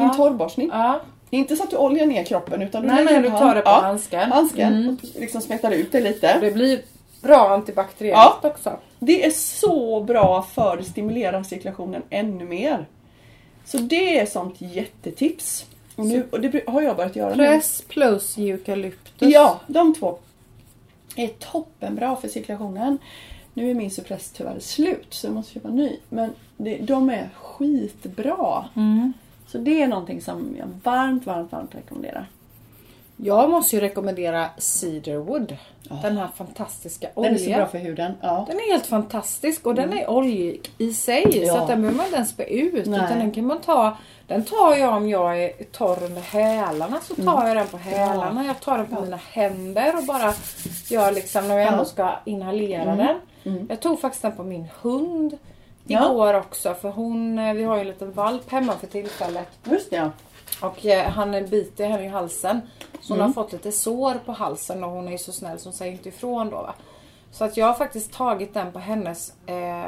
din 0.00 0.16
torrborstning. 0.16 0.68
Ja. 0.72 1.00
Inte 1.30 1.56
så 1.56 1.62
att 1.62 1.70
du 1.70 1.76
oljar 1.76 2.06
ner 2.06 2.24
kroppen 2.24 2.62
utan 2.62 2.82
du 2.82 2.88
Nej, 2.88 3.04
lägger 3.04 3.20
nej, 3.20 3.30
du 3.30 3.36
tar 3.38 3.44
hand- 3.44 3.56
det 3.56 3.60
på 3.62 3.68
ja, 3.70 3.80
handsken. 3.82 4.32
handsken 4.32 4.72
Mm. 4.74 4.88
och 5.02 5.20
liksom 5.20 5.40
smetar 5.40 5.70
ut 5.70 5.92
det 5.92 6.00
lite. 6.00 6.38
Det 6.40 6.50
blir 6.50 6.80
bra 7.22 7.48
antibakteriellt 7.48 8.38
Ja. 8.42 8.48
också. 8.48 8.76
Det 8.98 9.24
är 9.26 9.30
så 9.30 10.00
bra 10.00 10.42
för 10.42 10.78
att 10.78 10.86
stimulera 10.86 11.44
cirkulationen 11.44 12.02
ännu 12.10 12.44
mer. 12.44 12.86
Så 13.64 13.78
det 13.78 14.18
är 14.18 14.26
sånt 14.26 14.54
jättetips. 14.58 15.66
Och, 15.96 16.06
nu, 16.06 16.26
och 16.32 16.40
det 16.40 16.68
har 16.68 16.82
jag 16.82 16.96
börjat 16.96 17.16
göra 17.16 17.34
nu. 17.34 17.46
Press 17.46 17.82
plus 17.88 18.38
eukalyptus. 18.38 19.32
Ja, 19.32 19.60
de 19.66 19.94
två 19.94 20.18
är 21.16 21.28
toppenbra 21.28 22.16
för 22.16 22.28
cirkulationen. 22.28 22.98
Nu 23.54 23.70
är 23.70 23.74
min 23.74 23.90
Suppress 23.90 24.30
tyvärr 24.30 24.58
slut 24.60 25.06
så 25.10 25.26
jag 25.26 25.34
måste 25.34 25.52
köpa 25.52 25.68
ny. 25.68 25.96
Men 26.08 26.30
det, 26.56 26.76
de 26.76 27.10
är 27.10 27.28
skitbra. 27.34 28.64
Mm. 28.76 29.12
Så 29.46 29.58
det 29.58 29.82
är 29.82 29.86
någonting 29.86 30.20
som 30.20 30.56
jag 30.58 30.66
varmt, 30.82 31.26
varmt, 31.26 31.52
varmt 31.52 31.74
rekommenderar. 31.74 32.26
Jag 33.16 33.50
måste 33.50 33.76
ju 33.76 33.82
rekommendera 33.82 34.46
Cedarwood. 34.58 35.56
Den 36.02 36.16
här 36.16 36.28
fantastiska 36.36 37.08
oljan. 37.14 37.34
Den 37.34 37.42
är 37.42 37.46
så 37.52 37.56
bra 37.58 37.66
för 37.66 37.78
huden. 37.78 38.12
Ja. 38.20 38.44
Den 38.48 38.56
är 38.56 38.70
helt 38.72 38.86
fantastisk 38.86 39.66
och 39.66 39.74
den 39.74 39.92
är 39.92 40.10
oljig 40.10 40.70
i 40.78 40.92
sig. 40.92 41.42
Ja. 41.46 41.52
Så 41.54 41.58
att 41.60 41.68
den 41.68 41.80
behöver 41.82 41.96
man 41.96 42.06
inte 42.06 42.16
ens 42.16 42.30
spä 42.30 42.44
ut. 42.44 42.86
Nej. 42.86 43.00
Utan 43.04 43.18
den 43.18 43.30
kan 43.30 43.46
man 43.46 43.60
ta. 43.60 43.96
Den 44.26 44.44
tar 44.44 44.74
jag 44.76 44.94
om 44.96 45.08
jag 45.08 45.42
är 45.42 45.50
torr 45.72 46.02
under 46.04 46.20
hälarna. 46.20 47.00
Så 47.02 47.14
tar 47.14 47.46
jag 47.48 47.56
den 47.56 47.66
på 47.66 47.76
hälarna. 47.76 48.44
Jag 48.46 48.60
tar 48.60 48.78
den 48.78 48.86
på 48.86 49.00
mina 49.00 49.16
händer 49.32 49.96
och 49.98 50.04
bara 50.04 50.34
gör 50.88 51.12
liksom 51.12 51.48
när 51.48 51.56
jag 51.58 51.66
Ja. 51.66 51.72
ändå 51.72 51.84
ska 51.84 52.10
inhalera 52.24 52.96
den. 53.42 53.66
Jag 53.68 53.80
tog 53.80 54.00
faktiskt 54.00 54.22
den 54.22 54.32
på 54.36 54.42
min 54.42 54.66
hund. 54.82 55.38
Ja. 55.88 56.04
Igår 56.12 56.34
också 56.34 56.74
för 56.74 56.90
hon, 56.90 57.38
eh, 57.38 57.54
vi 57.54 57.64
har 57.64 57.74
ju 57.76 57.80
en 57.80 57.86
liten 57.86 58.12
valp 58.12 58.50
hemma 58.50 58.72
för 58.80 58.86
tillfället. 58.86 59.48
Just 59.64 59.90
det, 59.90 59.96
ja. 59.96 60.10
Och 60.60 60.86
eh, 60.86 61.04
han 61.10 61.30
biter 61.50 61.86
henne 61.88 62.04
i 62.04 62.08
halsen. 62.08 62.60
Så 63.00 63.12
hon 63.12 63.16
Mm. 63.20 63.26
har 63.26 63.42
fått 63.42 63.52
lite 63.52 63.72
sår 63.72 64.14
på 64.26 64.32
halsen 64.32 64.84
och 64.84 64.90
hon 64.90 65.08
är 65.08 65.16
så 65.16 65.32
snäll 65.32 65.58
så 65.58 65.66
hon 65.68 65.72
säger 65.72 65.92
inte 65.92 66.08
ifrån 66.08 66.50
då 66.50 66.56
va. 66.56 66.74
Så 67.30 67.44
att 67.44 67.56
jag 67.56 67.66
har 67.66 67.74
faktiskt 67.74 68.12
tagit 68.12 68.54
den 68.54 68.72
på 68.72 68.78
hennes 68.78 69.32
eh, 69.46 69.84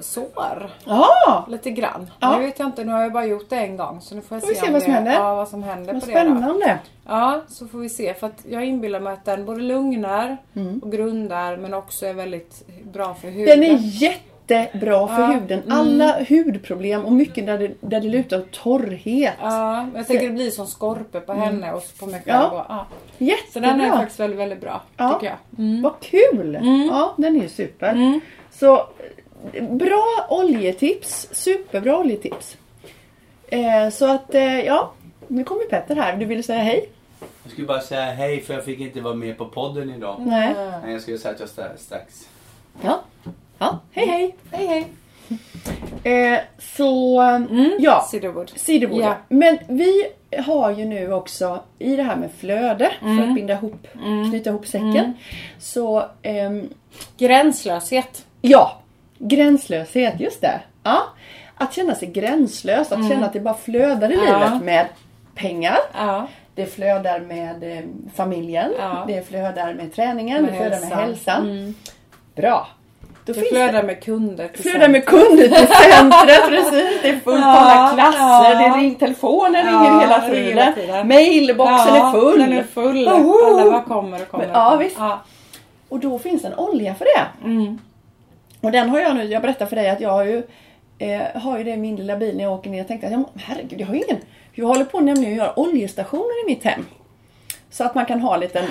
sår. 0.00 0.70
Ja, 0.84 1.44
Lite 1.48 1.70
grann. 1.70 2.10
Ja. 2.20 2.36
Nu 2.38 2.46
vet 2.46 2.58
jag 2.58 2.68
inte, 2.68 2.84
nu 2.84 2.92
har 2.92 3.02
jag 3.02 3.12
bara 3.12 3.26
gjort 3.26 3.50
det 3.50 3.56
en 3.56 3.76
gång. 3.76 4.00
Så 4.00 4.14
nu 4.14 4.20
får 4.22 4.34
jag 4.36 4.42
Får 4.42 4.48
vi 4.48 4.54
se, 4.54 4.60
se 4.60 4.66
om 4.66 4.72
vad 4.72 4.82
som 4.82 4.90
det, 4.92 4.96
händer. 4.96 5.12
Ja, 5.12 5.34
vad 5.34 5.48
som 5.48 5.62
händer 5.62 5.92
vad 5.92 6.02
på 6.02 6.06
det 6.08 6.12
då. 6.12 6.18
spännande. 6.18 6.78
Ja, 7.06 7.40
så 7.48 7.66
får 7.68 7.78
vi 7.78 7.88
se. 7.88 8.14
För 8.14 8.26
att 8.26 8.44
jag 8.48 8.64
inbillar 8.64 9.00
mig 9.00 9.12
att 9.12 9.24
den 9.24 9.44
både 9.44 9.60
lugnar 9.60 10.36
och 10.82 10.92
grundar 10.92 11.56
men 11.56 11.74
också 11.74 12.06
är 12.06 12.14
väldigt 12.14 12.62
bra 12.92 13.14
för 13.14 13.28
huden. 13.28 13.60
Den 13.60 13.70
är 13.70 13.78
jättebra 14.50 15.08
för 15.08 15.20
Ja, 15.22 15.26
huden. 15.26 15.62
Alla 15.72 16.24
hudproblem 16.28 17.04
och 17.04 17.12
mycket 17.12 17.46
där 17.46 17.58
det, 17.58 17.70
där 17.80 18.00
det 18.00 18.08
lutar 18.08 18.38
åt 18.38 18.50
torrhet. 18.50 19.34
Ja, 19.40 19.82
men 19.82 19.94
jag 19.96 20.06
tänker 20.06 20.26
det 20.26 20.32
blir 20.32 20.50
som 20.50 20.66
skorpor 20.66 21.20
på 21.20 21.32
henne 21.32 21.72
och 21.72 21.82
på 22.00 22.06
mig 22.06 22.22
själv. 22.26 22.26
Ja. 22.26 22.50
och- 22.50 22.66
Ja. 22.68 22.86
Så 23.18 23.24
Jättebra. 23.24 23.70
den 23.70 23.80
är 23.80 23.90
faktiskt 23.90 24.20
väldigt, 24.20 24.38
väldigt 24.38 24.60
bra. 24.60 24.82
Ja. 24.96 25.12
Tycker 25.12 25.26
jag. 25.26 25.82
Vad 25.82 26.00
kul! 26.00 26.58
Ja, 26.90 27.14
den 27.16 27.36
är 27.36 27.40
ju 27.42 27.48
super. 27.48 28.20
Så 28.52 28.86
eh, 29.52 29.64
bra 29.70 30.26
oljetips. 30.30 31.28
Superbra 31.32 31.98
oljetips. 31.98 32.56
Eh, 33.46 33.90
så 33.92 34.10
att, 34.10 34.34
eh, 34.34 34.60
ja. 34.60 34.92
Nu 35.28 35.44
kommer 35.44 35.64
Petter 35.64 35.96
här. 35.96 36.16
Du 36.16 36.24
ville 36.24 36.42
säga 36.42 36.62
hej? 36.62 36.88
Jag 37.42 37.52
skulle 37.52 37.66
bara 37.66 37.80
säga 37.80 38.04
hej 38.04 38.40
för 38.40 38.54
jag 38.54 38.64
fick 38.64 38.80
inte 38.80 39.00
vara 39.00 39.14
med 39.14 39.38
på 39.38 39.44
podden 39.44 39.90
idag. 39.90 40.16
Nej. 40.18 40.54
Nej, 40.82 40.92
jag 40.92 41.00
skulle 41.02 41.18
säga 41.18 41.34
att 41.34 41.40
jag 41.40 41.48
strax. 41.78 42.28
Ja. 42.82 43.00
Ja, 43.58 43.78
hej 43.92 44.06
hej. 44.06 44.34
Hej 44.52 44.66
hej! 44.66 44.86
Eh, 46.34 46.40
så, 46.58 47.22
ja. 47.78 48.06
Cedarwood. 48.10 48.50
Cedarwood. 48.56 49.00
Ja. 49.00 49.06
ja. 49.06 49.16
Men 49.28 49.58
vi 49.68 50.06
har 50.46 50.70
ju 50.70 50.84
nu 50.84 51.12
också 51.12 51.62
i 51.78 51.96
det 51.96 52.02
här 52.02 52.16
med 52.16 52.30
flöde 52.38 52.92
för 53.00 53.28
att 53.28 53.34
binda 53.34 53.52
ihop, 53.54 53.86
knyta 54.30 54.50
ihop 54.50 54.66
säcken. 54.66 55.12
Så 55.58 56.04
ehm, 56.22 56.68
Gränslöshet. 57.18 58.24
ja, 58.40 58.78
gränslöshet, 59.18 60.20
just 60.20 60.40
det. 60.40 60.60
Ja. 60.82 61.02
Att 61.56 61.74
känna 61.74 61.94
sig 61.94 62.08
gränslös, 62.08 62.92
att 62.92 63.08
känna 63.08 63.26
att 63.26 63.32
det 63.32 63.40
bara 63.40 63.54
flödar 63.54 64.10
i 64.12 64.14
Ja. 64.14 64.20
livet 64.44 64.62
med 64.64 64.86
pengar. 65.34 65.76
Ja. 65.94 66.26
Det 66.54 66.66
flödar 66.66 67.20
med 67.20 67.62
eh, 67.78 67.84
familjen, 68.14 68.72
Ja. 68.78 69.04
det 69.08 69.28
flödar 69.28 69.74
med 69.74 69.94
träningen, 69.94 70.42
Med 70.42 70.52
det 70.52 70.56
flödar 70.58 70.80
med 70.80 70.88
hälsan. 70.98 71.46
hälsan. 71.46 71.74
Bra. 72.34 72.68
Då 73.26 73.32
Det 73.32 73.40
flödar 73.40 73.82
med 73.82 74.02
kunder 74.04 74.48
till 74.48 74.62
Flödar 74.62 74.88
med 74.88 75.04
kunder 75.06 75.48
till 75.48 75.66
centret, 75.92 76.48
precis. 76.48 77.02
Det 77.02 77.08
är 77.08 77.12
fullt 77.12 77.24
på 77.24 77.32
Ja, 77.32 77.44
alla 77.58 77.94
klasser. 77.94 78.62
ja. 78.62 78.70
Det 78.72 78.78
ring, 78.78 78.94
telefonen 78.94 79.66
Ja, 79.66 79.72
ringer 79.72 80.00
hela 80.00 80.20
tiden. 80.20 80.44
hela 80.58 80.72
tiden. 80.72 81.08
Mailboxen 81.08 81.94
är 81.94 82.12
full. 82.12 82.38
Den 82.38 82.52
är 82.52 82.62
full. 82.62 83.08
Alla 83.08 83.70
bara 83.70 83.82
kommer 83.82 84.22
och 84.22 84.28
kommer. 84.28 84.46
Men, 84.46 84.54
ja, 84.54 84.76
visst. 84.76 84.96
Ja. 84.98 85.20
Och 85.88 85.98
då 86.00 86.18
finns 86.18 86.44
en 86.44 86.54
olja 86.54 86.94
för 86.94 87.04
det. 87.04 87.48
Mm. 87.48 87.78
Och 88.60 88.72
den 88.72 88.88
har 88.88 89.00
jag 89.00 89.16
nu, 89.16 89.24
jag 89.24 89.42
berättar 89.42 89.66
för 89.66 89.76
dig 89.76 89.90
att 89.90 90.00
jag 90.00 90.10
har 90.10 90.24
ju, 90.24 90.42
eh, 90.98 91.20
har 91.42 91.58
ju 91.58 91.64
det 91.64 91.70
i 91.70 91.76
min 91.76 91.96
lilla 91.96 92.16
bil 92.16 92.36
när 92.36 92.44
jag 92.44 92.52
åker 92.52 92.70
ner. 92.70 92.78
Jag 92.78 92.88
tänkte 92.88 93.06
att 93.06 93.12
ja, 93.12 93.24
herregud, 93.36 93.80
jag 93.80 93.86
har 93.86 93.94
ingen. 93.94 94.16
Jag 94.52 94.66
håller 94.66 94.84
på 94.84 95.00
nämligen 95.00 95.32
att 95.32 95.38
göra 95.38 95.58
oljestationer 95.58 96.44
i 96.44 96.46
mitt 96.46 96.64
hem. 96.64 96.86
Så 97.74 97.84
att 97.84 97.94
man 97.94 98.06
kan 98.06 98.20
ha 98.20 98.34
en 98.34 98.40
liten... 98.40 98.64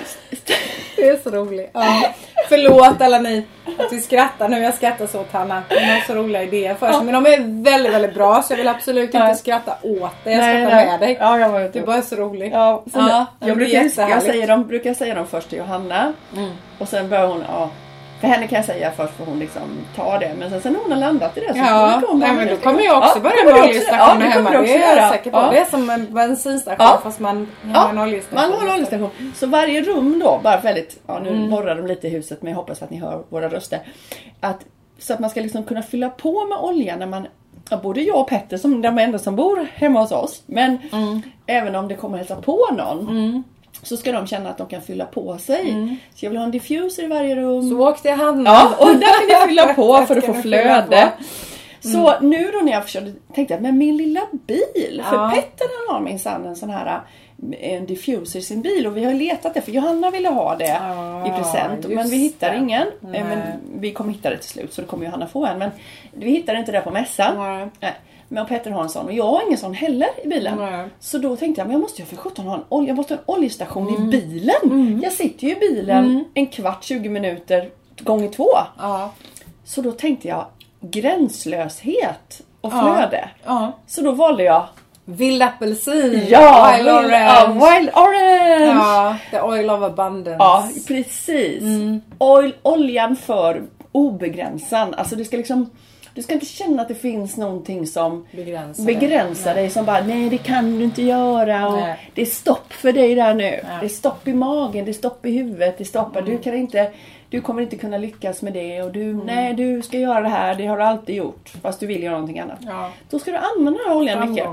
Det 0.96 1.08
är 1.08 1.16
så 1.16 1.30
roligt. 1.30 1.70
Ja. 1.72 2.14
Förlåt 2.48 3.00
alla 3.00 3.18
ni 3.18 3.46
att 3.78 3.92
vi 3.92 4.00
skrattar 4.00 4.48
nu. 4.48 4.58
Jag 4.58 4.74
skrattar 4.74 5.06
så 5.06 5.20
åt 5.20 5.32
Hanna. 5.32 5.62
Hon 5.68 5.88
har 5.88 6.00
så 6.06 6.14
roliga 6.14 6.42
idéer 6.42 6.74
för 6.74 6.92
sig. 6.92 7.04
Men 7.04 7.22
de 7.22 7.32
är 7.32 7.62
väldigt, 7.64 7.92
väldigt 7.92 8.14
bra 8.14 8.42
så 8.42 8.52
jag 8.52 8.56
vill 8.56 8.68
absolut 8.68 9.14
inte 9.14 9.34
skratta 9.34 9.76
åt 9.82 10.24
dig. 10.24 10.34
Jag 10.34 10.44
skrattar 10.44 10.86
med 10.86 11.00
dig. 11.00 11.16
Ja, 11.20 11.38
jag 11.38 11.48
var. 11.48 11.60
Du 11.72 11.80
bara 11.80 11.96
är 11.96 12.02
så 12.02 12.16
rolig. 12.16 12.52
Ja, 12.52 12.82
så 12.92 12.98
Ja, 12.98 13.26
jag, 13.40 13.56
brukar, 13.56 14.08
jag, 14.08 14.22
säger 14.22 14.46
dem, 14.46 14.66
brukar 14.66 14.94
säga 14.94 15.14
dem 15.14 15.26
först 15.26 15.48
till 15.48 15.58
Johanna. 15.58 16.12
Mm. 16.36 16.50
Och 16.78 16.88
sen 16.88 17.08
börjar 17.08 17.26
hon, 17.26 17.44
ja. 17.48 17.70
För 18.24 18.30
henne 18.34 18.46
kan 18.46 18.56
jag 18.56 18.64
säga 18.64 18.90
först 18.96 19.12
för 19.14 19.24
hon 19.24 19.38
liksom 19.38 19.62
tar 19.96 20.18
det. 20.18 20.32
Men 20.38 20.50
sen, 20.50 20.60
sen 20.60 20.72
när 20.72 20.80
hon 20.80 20.92
har 20.92 20.98
landat 20.98 21.36
i 21.36 21.40
det 21.40 21.52
så 21.52 21.58
Ja, 21.58 21.92
kommer 21.94 22.08
hon 22.08 22.18
nej, 22.20 22.32
men 22.32 22.48
då 22.48 22.56
kommer 22.56 22.82
jag 22.82 22.98
också 22.98 23.12
Ja, 23.14 23.20
börja 23.20 23.44
med 23.44 23.64
oljestationer 23.64 24.24
ja, 24.26 24.30
hemma. 24.30 24.50
Det 24.50 24.76
är 24.76 24.96
jag 24.96 25.10
säker 25.12 25.30
på. 25.30 25.36
Ja. 25.36 25.50
Det 25.50 25.58
är 25.58 25.64
som 25.64 25.90
en 25.90 26.14
bensinstation 26.14 26.86
Ja. 26.86 27.00
fast 27.02 27.20
man 27.20 27.48
har 27.64 27.70
Ja, 27.74 27.90
en 27.90 27.98
oljestation. 27.98 28.50
man 28.50 28.60
har 28.60 28.66
en 28.68 28.74
oljestation. 28.74 29.10
Så 29.34 29.46
varje 29.46 29.82
rum 29.82 30.18
då, 30.24 30.40
bara 30.42 30.60
väldigt, 30.60 31.00
ja 31.06 31.18
nu 31.18 31.28
Mm. 31.28 31.50
borrar 31.50 31.74
de 31.76 31.86
lite 31.86 32.06
i 32.06 32.10
huset 32.10 32.42
men 32.42 32.50
jag 32.50 32.56
hoppas 32.56 32.82
att 32.82 32.90
ni 32.90 32.96
hör 33.00 33.22
våra 33.28 33.48
röster. 33.48 33.80
Att, 34.40 34.58
så 34.98 35.12
att 35.12 35.18
man 35.20 35.30
ska 35.30 35.40
liksom 35.40 35.64
kunna 35.64 35.82
fylla 35.82 36.08
på 36.10 36.44
med 36.46 36.58
olja 36.58 36.96
när 36.96 37.06
man, 37.06 37.26
ja, 37.70 37.76
både 37.82 38.00
jag 38.00 38.16
och 38.20 38.28
Petter 38.28 38.56
som 38.56 38.82
de 38.82 38.98
enda 38.98 39.18
som 39.18 39.36
bor 39.36 39.66
hemma 39.74 40.00
hos 40.00 40.12
oss. 40.12 40.42
Men 40.46 40.78
Mm. 40.92 41.22
även 41.46 41.74
om 41.74 41.88
det 41.88 41.94
kommer 41.94 42.18
hälsa 42.18 42.36
på 42.36 42.66
någon. 42.78 43.44
Så 43.84 43.96
ska 43.96 44.12
de 44.12 44.26
känna 44.26 44.50
att 44.50 44.58
de 44.58 44.66
kan 44.68 44.82
fylla 44.82 45.04
på 45.04 45.38
sig. 45.38 45.74
Så 46.14 46.24
jag 46.24 46.30
vill 46.30 46.38
ha 46.38 46.44
en 46.44 46.50
diffuser 46.50 47.02
i 47.02 47.06
varje 47.06 47.36
rum. 47.36 47.58
Mm. 47.58 47.70
Så 47.70 47.88
åk 47.88 48.02
till 48.02 48.10
Hanna. 48.12 48.50
Ja, 48.50 48.74
och 48.78 48.86
där 48.86 49.28
kan 49.30 49.46
ni 49.46 49.48
fylla 49.48 49.74
på 49.74 50.02
för 50.08 50.16
att 50.16 50.26
få 50.26 50.34
flöde. 50.34 51.12
på. 51.18 51.24
Så 51.88 52.20
nu 52.20 52.50
då 52.52 52.58
när 52.58 52.72
jag 52.72 52.84
försökte 52.84 53.12
tänkte 53.34 53.54
jag, 53.54 53.62
men 53.62 53.78
min 53.78 53.96
lilla 53.96 54.20
bil. 54.46 55.02
För 55.10 55.16
Ja. 55.16 55.32
Petter 55.34 55.66
han 55.88 55.94
har 55.96 56.02
minsann 56.02 56.46
en 56.46 56.56
sån 56.56 56.70
här 56.70 57.00
en 57.60 57.86
diffuser 57.86 58.38
i 58.38 58.42
sin 58.42 58.62
bil 58.62 58.86
och 58.86 58.96
vi 58.96 59.04
har 59.04 59.14
letat 59.14 59.54
det 59.54 59.60
för 59.60 59.72
Johanna 59.72 60.10
ville 60.10 60.28
ha 60.28 60.56
det 60.56 60.66
Ja, 60.82 61.26
i 61.26 61.30
present. 61.30 61.88
Men 61.88 62.08
vi 62.10 62.16
hittar 62.16 62.50
det. 62.50 62.56
ingen. 62.56 62.82
Eh, 62.82 62.88
Nej. 63.00 63.24
Men 63.24 63.38
vi 63.80 63.90
kommer 63.92 64.12
hitta 64.12 64.30
det 64.30 64.36
till 64.36 64.48
slut 64.50 64.72
så 64.72 64.80
det 64.80 64.86
kommer 64.86 65.04
Johanna 65.06 65.26
få 65.26 65.46
en. 65.46 65.58
Men 65.58 65.70
vi 66.12 66.30
hittade 66.30 66.58
inte 66.58 66.72
det 66.72 66.80
på 66.80 66.90
mässan. 66.90 67.36
Nej. 67.36 67.68
Nej. 67.80 67.92
Men 68.28 68.46
Petter 68.46 68.70
har 68.70 68.82
en 68.82 68.88
sån 68.88 69.06
och 69.06 69.12
jag 69.12 69.24
har 69.26 69.46
ingen 69.46 69.58
sån 69.58 69.74
heller 69.74 70.08
i 70.24 70.28
bilen. 70.28 70.58
Nej. 70.58 70.86
Så 71.00 71.18
då 71.18 71.36
tänkte 71.36 71.60
jag, 71.60 71.66
men 71.66 71.72
jag 71.72 71.80
måste 71.80 72.02
ju 72.02 72.06
för 72.06 72.16
sjutton 72.16 72.46
ha 72.46 72.54
en 72.54 72.64
olja, 72.68 72.88
jag 72.88 72.96
måste 72.96 73.14
ha 73.14 73.18
en 73.18 73.24
oljestation 73.26 73.88
Mm. 73.88 74.02
i 74.02 74.06
bilen. 74.20 75.00
Jag 75.02 75.12
sitter 75.12 75.46
ju 75.46 75.52
i 75.52 75.56
bilen 75.60 76.24
en 76.34 76.46
kvart, 76.46 76.84
20 76.84 77.08
minuter 77.08 77.68
gånger 78.00 78.28
två. 78.28 78.48
Ja. 78.78 79.10
Så 79.64 79.80
då 79.82 79.92
tänkte 79.92 80.28
jag 80.28 80.46
gränslöshet 80.80 82.40
och 82.60 82.72
Ja. 82.72 82.80
flöde. 82.96 83.28
Ja. 83.44 83.72
Så 83.86 84.00
då 84.02 84.12
valde 84.12 84.42
jag 84.42 84.66
Vild 85.06 85.42
apelsin. 85.42 86.26
ja, 86.28 86.72
Wild 86.76 86.84
Wild 86.86 86.96
orange. 86.96 87.24
ja, 87.24 87.46
Wild 87.46 87.90
Orange! 87.94 88.66
Ja, 88.66 89.16
the 89.30 89.40
oil 89.40 89.70
of 89.70 89.82
abundance. 89.82 90.36
Ja, 90.38 90.68
precis. 90.88 91.62
Mm. 91.62 92.00
Oil, 92.18 92.54
oljan 92.62 93.16
för 93.16 93.62
obegränsad. 93.92 94.94
Alltså 94.94 95.16
det 95.16 95.24
ska 95.24 95.36
liksom 95.36 95.70
du 96.14 96.22
ska 96.22 96.34
inte 96.34 96.46
känna 96.46 96.82
att 96.82 96.88
det 96.88 96.94
finns 96.94 97.36
någonting 97.36 97.86
som 97.86 98.26
Begränsar 98.30 98.84
dig. 98.84 98.94
begränsar 98.94 99.54
dig 99.54 99.70
som 99.70 99.84
bara 99.84 100.00
nej 100.00 100.30
det 100.30 100.38
kan 100.38 100.78
du 100.78 100.84
inte 100.84 101.02
göra 101.02 101.68
och 101.68 101.80
Nej. 101.80 102.10
det 102.14 102.22
är 102.22 102.26
stopp 102.26 102.72
för 102.72 102.92
dig 102.92 103.14
där 103.14 103.34
nu. 103.34 103.60
Ja. 103.62 103.68
Det 103.80 103.86
är 103.86 103.88
stopp 103.88 104.28
i 104.28 104.34
magen, 104.34 104.84
det 104.84 104.90
är 104.90 104.92
stopp 104.92 105.26
i 105.26 105.30
huvudet, 105.30 105.78
det 105.78 105.84
är 105.84 105.86
stopp. 105.86 106.16
Mm. 106.16 106.30
Du 106.30 106.38
kan 106.38 106.54
inte 106.54 106.90
du 107.34 107.40
kommer 107.40 107.62
inte 107.62 107.76
kunna 107.76 107.98
lyckas 107.98 108.42
med 108.42 108.52
det 108.52 108.82
och 108.82 108.92
du, 108.92 109.14
nej 109.14 109.54
du 109.54 109.82
ska 109.82 109.98
göra 109.98 110.20
det 110.20 110.28
här, 110.28 110.54
det 110.54 110.66
har 110.66 110.76
du 110.76 110.82
alltid 110.82 111.16
gjort. 111.16 111.52
Fast 111.62 111.80
du 111.80 111.86
vill 111.86 112.02
göra 112.02 112.14
någonting 112.14 112.38
annat. 112.38 112.58
Ja. 112.60 112.90
Då 113.10 113.18
ska 113.18 113.30
du 113.30 113.36
använda 113.36 113.78
den 113.78 113.88
här 113.88 113.96
oljan 113.96 114.30
mycket. 114.30 114.48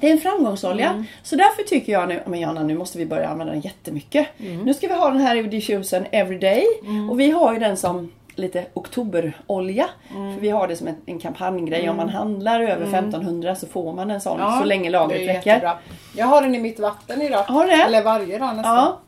Det 0.00 0.08
är 0.08 0.12
en 0.12 0.18
framgångsolja. 0.18 0.90
Mm. 0.90 1.04
Så 1.22 1.36
därför 1.36 1.62
tycker 1.62 1.92
jag 1.92 2.08
nu, 2.08 2.22
men 2.26 2.40
Johanna 2.40 2.62
nu 2.62 2.78
måste 2.78 2.98
vi 2.98 3.06
börja 3.06 3.28
använda 3.28 3.52
den 3.52 3.62
jättemycket. 3.62 4.26
Mm. 4.38 4.62
Nu 4.64 4.74
ska 4.74 4.88
vi 4.88 4.94
ha 4.94 5.10
den 5.10 5.20
här 5.20 5.36
i 5.36 5.42
diffusen 5.42 6.06
everyday. 6.10 6.64
Och 7.10 7.20
vi 7.20 7.30
har 7.30 7.52
ju 7.52 7.58
den 7.58 7.76
som 7.76 8.12
lite 8.38 8.66
oktoberolja. 8.74 9.86
Mm. 10.10 10.34
För 10.34 10.40
vi 10.40 10.48
har 10.48 10.68
det 10.68 10.76
som 10.76 10.88
en, 10.88 10.96
en 11.06 11.18
kampanjgrej. 11.18 11.90
Om 11.90 11.96
man 11.96 12.08
handlar 12.08 12.60
över 12.60 12.84
1500 12.84 13.54
så 13.54 13.66
får 13.66 13.92
man 13.92 14.10
en 14.10 14.20
sån 14.20 14.40
så 14.58 14.64
länge 14.64 14.90
lagret 14.90 15.18
det 15.18 15.24
är 15.24 15.34
räcker. 15.34 15.50
jättebra. 15.50 15.78
Jag 16.16 16.26
har 16.26 16.42
den 16.42 16.54
i 16.54 16.58
mitt 16.58 16.80
vatten 16.80 17.22
idag. 17.22 17.42
Har 17.42 17.66
det? 17.66 17.72
Eller 17.72 18.02
varje 18.02 18.38
dag 18.38 18.56
nästan. 18.56 18.76
Ja. 18.76 19.00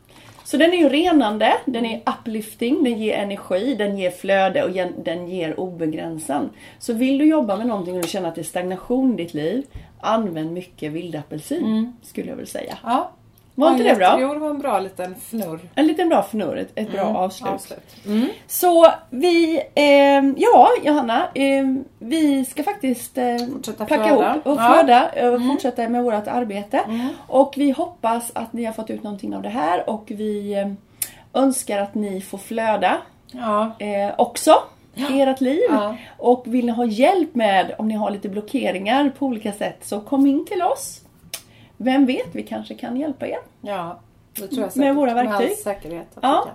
Så 0.45 0.57
den 0.57 0.73
är 0.73 0.77
ju 0.77 0.89
renande, 0.89 1.53
den 1.65 1.87
är 1.87 2.03
uplifting, 2.07 2.85
den 2.85 2.99
ger 2.99 3.15
energi, 3.19 3.75
den 3.75 3.99
ger 3.99 4.11
flöde 4.11 4.63
och 4.65 4.71
den 5.05 5.29
ger 5.29 5.61
obegränsad. 5.61 6.49
Så 6.79 6.93
vill 6.93 7.19
du 7.19 7.25
jobba 7.25 7.57
med 7.57 7.67
någonting 7.67 7.97
och 7.97 8.03
du 8.03 8.09
känner 8.09 8.29
att 8.29 8.35
det 8.35 8.41
är 8.41 8.43
stagnation 8.43 9.15
i 9.15 9.17
ditt 9.17 9.35
liv, 9.35 9.65
använd 10.01 10.53
mycket 10.53 10.93
vildapelsin 10.93 11.97
skulle 12.03 12.29
jag 12.29 12.37
vilja 12.37 12.51
säga. 12.51 12.79
Ja. 12.85 13.11
Var 13.59 13.71
inte 13.71 13.83
Ja, 13.83 13.91
det 13.91 13.97
bra? 13.99 14.17
Jo, 14.21 14.33
det 14.35 14.39
var 14.41 14.51
en 14.51 14.59
bra 14.59 14.81
liten 14.81 15.15
fnurr. 15.15 15.61
En 15.75 15.87
liten 15.87 16.09
bra 16.09 16.23
fnurr, 16.23 16.57
ett, 16.57 16.73
ett 16.75 16.93
bra 16.93 17.03
avslut. 17.03 17.51
Avslut. 17.51 17.97
Mm. 18.07 18.29
Så 18.47 18.87
vi, 19.11 19.63
ehm, 19.75 20.35
ja 20.39 20.69
Johanna, 20.85 21.29
ehm, 21.35 21.85
vi 21.99 22.45
ska 22.45 22.63
faktiskt 22.63 23.19
eh, 23.19 23.37
Fortsätta 23.53 23.85
packa 23.87 24.05
flöda. 24.05 24.31
ihop 24.35 24.47
och 24.47 24.57
Ja. 24.57 24.73
flöda 24.75 25.31
och 25.35 25.43
fortsätta 25.47 25.89
med 25.89 26.05
vårt 26.05 26.27
arbete. 26.27 26.81
Och 27.27 27.55
vi 27.57 27.71
hoppas 27.71 28.31
att 28.35 28.53
ni 28.53 28.65
har 28.65 28.73
fått 28.73 28.91
ut 28.91 29.03
någonting 29.03 29.37
av 29.37 29.43
det 29.43 29.49
här 29.49 29.91
och 29.91 30.05
vi 30.07 30.55
eh, 30.55 30.69
önskar 31.43 31.79
att 31.79 31.95
ni 31.95 32.21
får 32.21 32.39
flöda 32.39 32.97
Ja. 33.33 33.71
eh, 33.79 34.15
också 34.19 34.55
i 34.95 35.21
ert 35.21 35.41
liv. 35.41 35.61
Ja. 35.71 35.97
Och 36.19 36.43
vill 36.47 36.67
ni 36.67 36.73
ha 36.73 36.85
hjälp 36.85 37.35
med 37.35 37.75
om 37.79 37.89
ni 37.89 37.95
har 37.95 38.11
lite 38.11 38.29
blockeringar 38.29 39.13
på 39.19 39.27
olika 39.27 39.53
sätt 39.53 39.77
så 39.83 40.01
kom 40.01 40.27
in 40.27 40.47
till 40.47 40.63
oss. 40.63 41.01
Vem 41.81 42.07
vet, 42.07 42.27
vi 42.33 42.43
kanske 42.43 42.75
kan 42.75 42.97
hjälpa 42.97 43.27
er. 43.27 43.39
Ja. 43.61 43.99
Det 44.35 44.41
tror 44.41 44.53
jag 44.53 44.61
Med 44.65 44.73
säkert. 44.73 44.97
våra 44.97 45.15
Med 45.15 45.27
verktyg. 45.27 45.51
all 45.51 45.57
säkerhet. 45.57 46.09
Ja. 46.23 46.47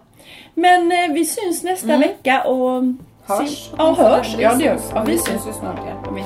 Men 0.53 0.91
eh, 0.91 1.13
vi 1.13 1.25
syns 1.25 1.63
nästa 1.63 1.97
vecka 1.97 2.43
och 2.43 2.83
Hörs. 3.25 3.69
Ja, 3.77 3.93
hörs. 3.93 4.36
Vi 4.38 4.43
Ja, 4.43 4.53
det 4.53 4.63
gör. 4.63 4.77
Ja, 4.95 5.03
vi 5.05 5.12
Vi 5.12 5.17
syns. 5.17 5.47
ju 5.47 5.53
snart 5.53 5.83
igen. 5.83 5.97
snart. 6.03 6.25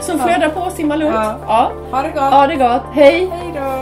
Som 0.00 0.18
flödar 0.18 0.48
på, 0.48 0.70
simma 0.70 0.96
lugnt. 0.96 1.14
Ja. 1.14 1.36
Ja. 1.46 1.72
Ha 1.90 2.02
det 2.02 2.08
gott. 2.08 2.16
ja, 2.32 2.46
det 2.46 2.56
gott. 2.56 2.82
Hej! 2.94 3.26
Hej 3.32 3.52
då. 3.54 3.81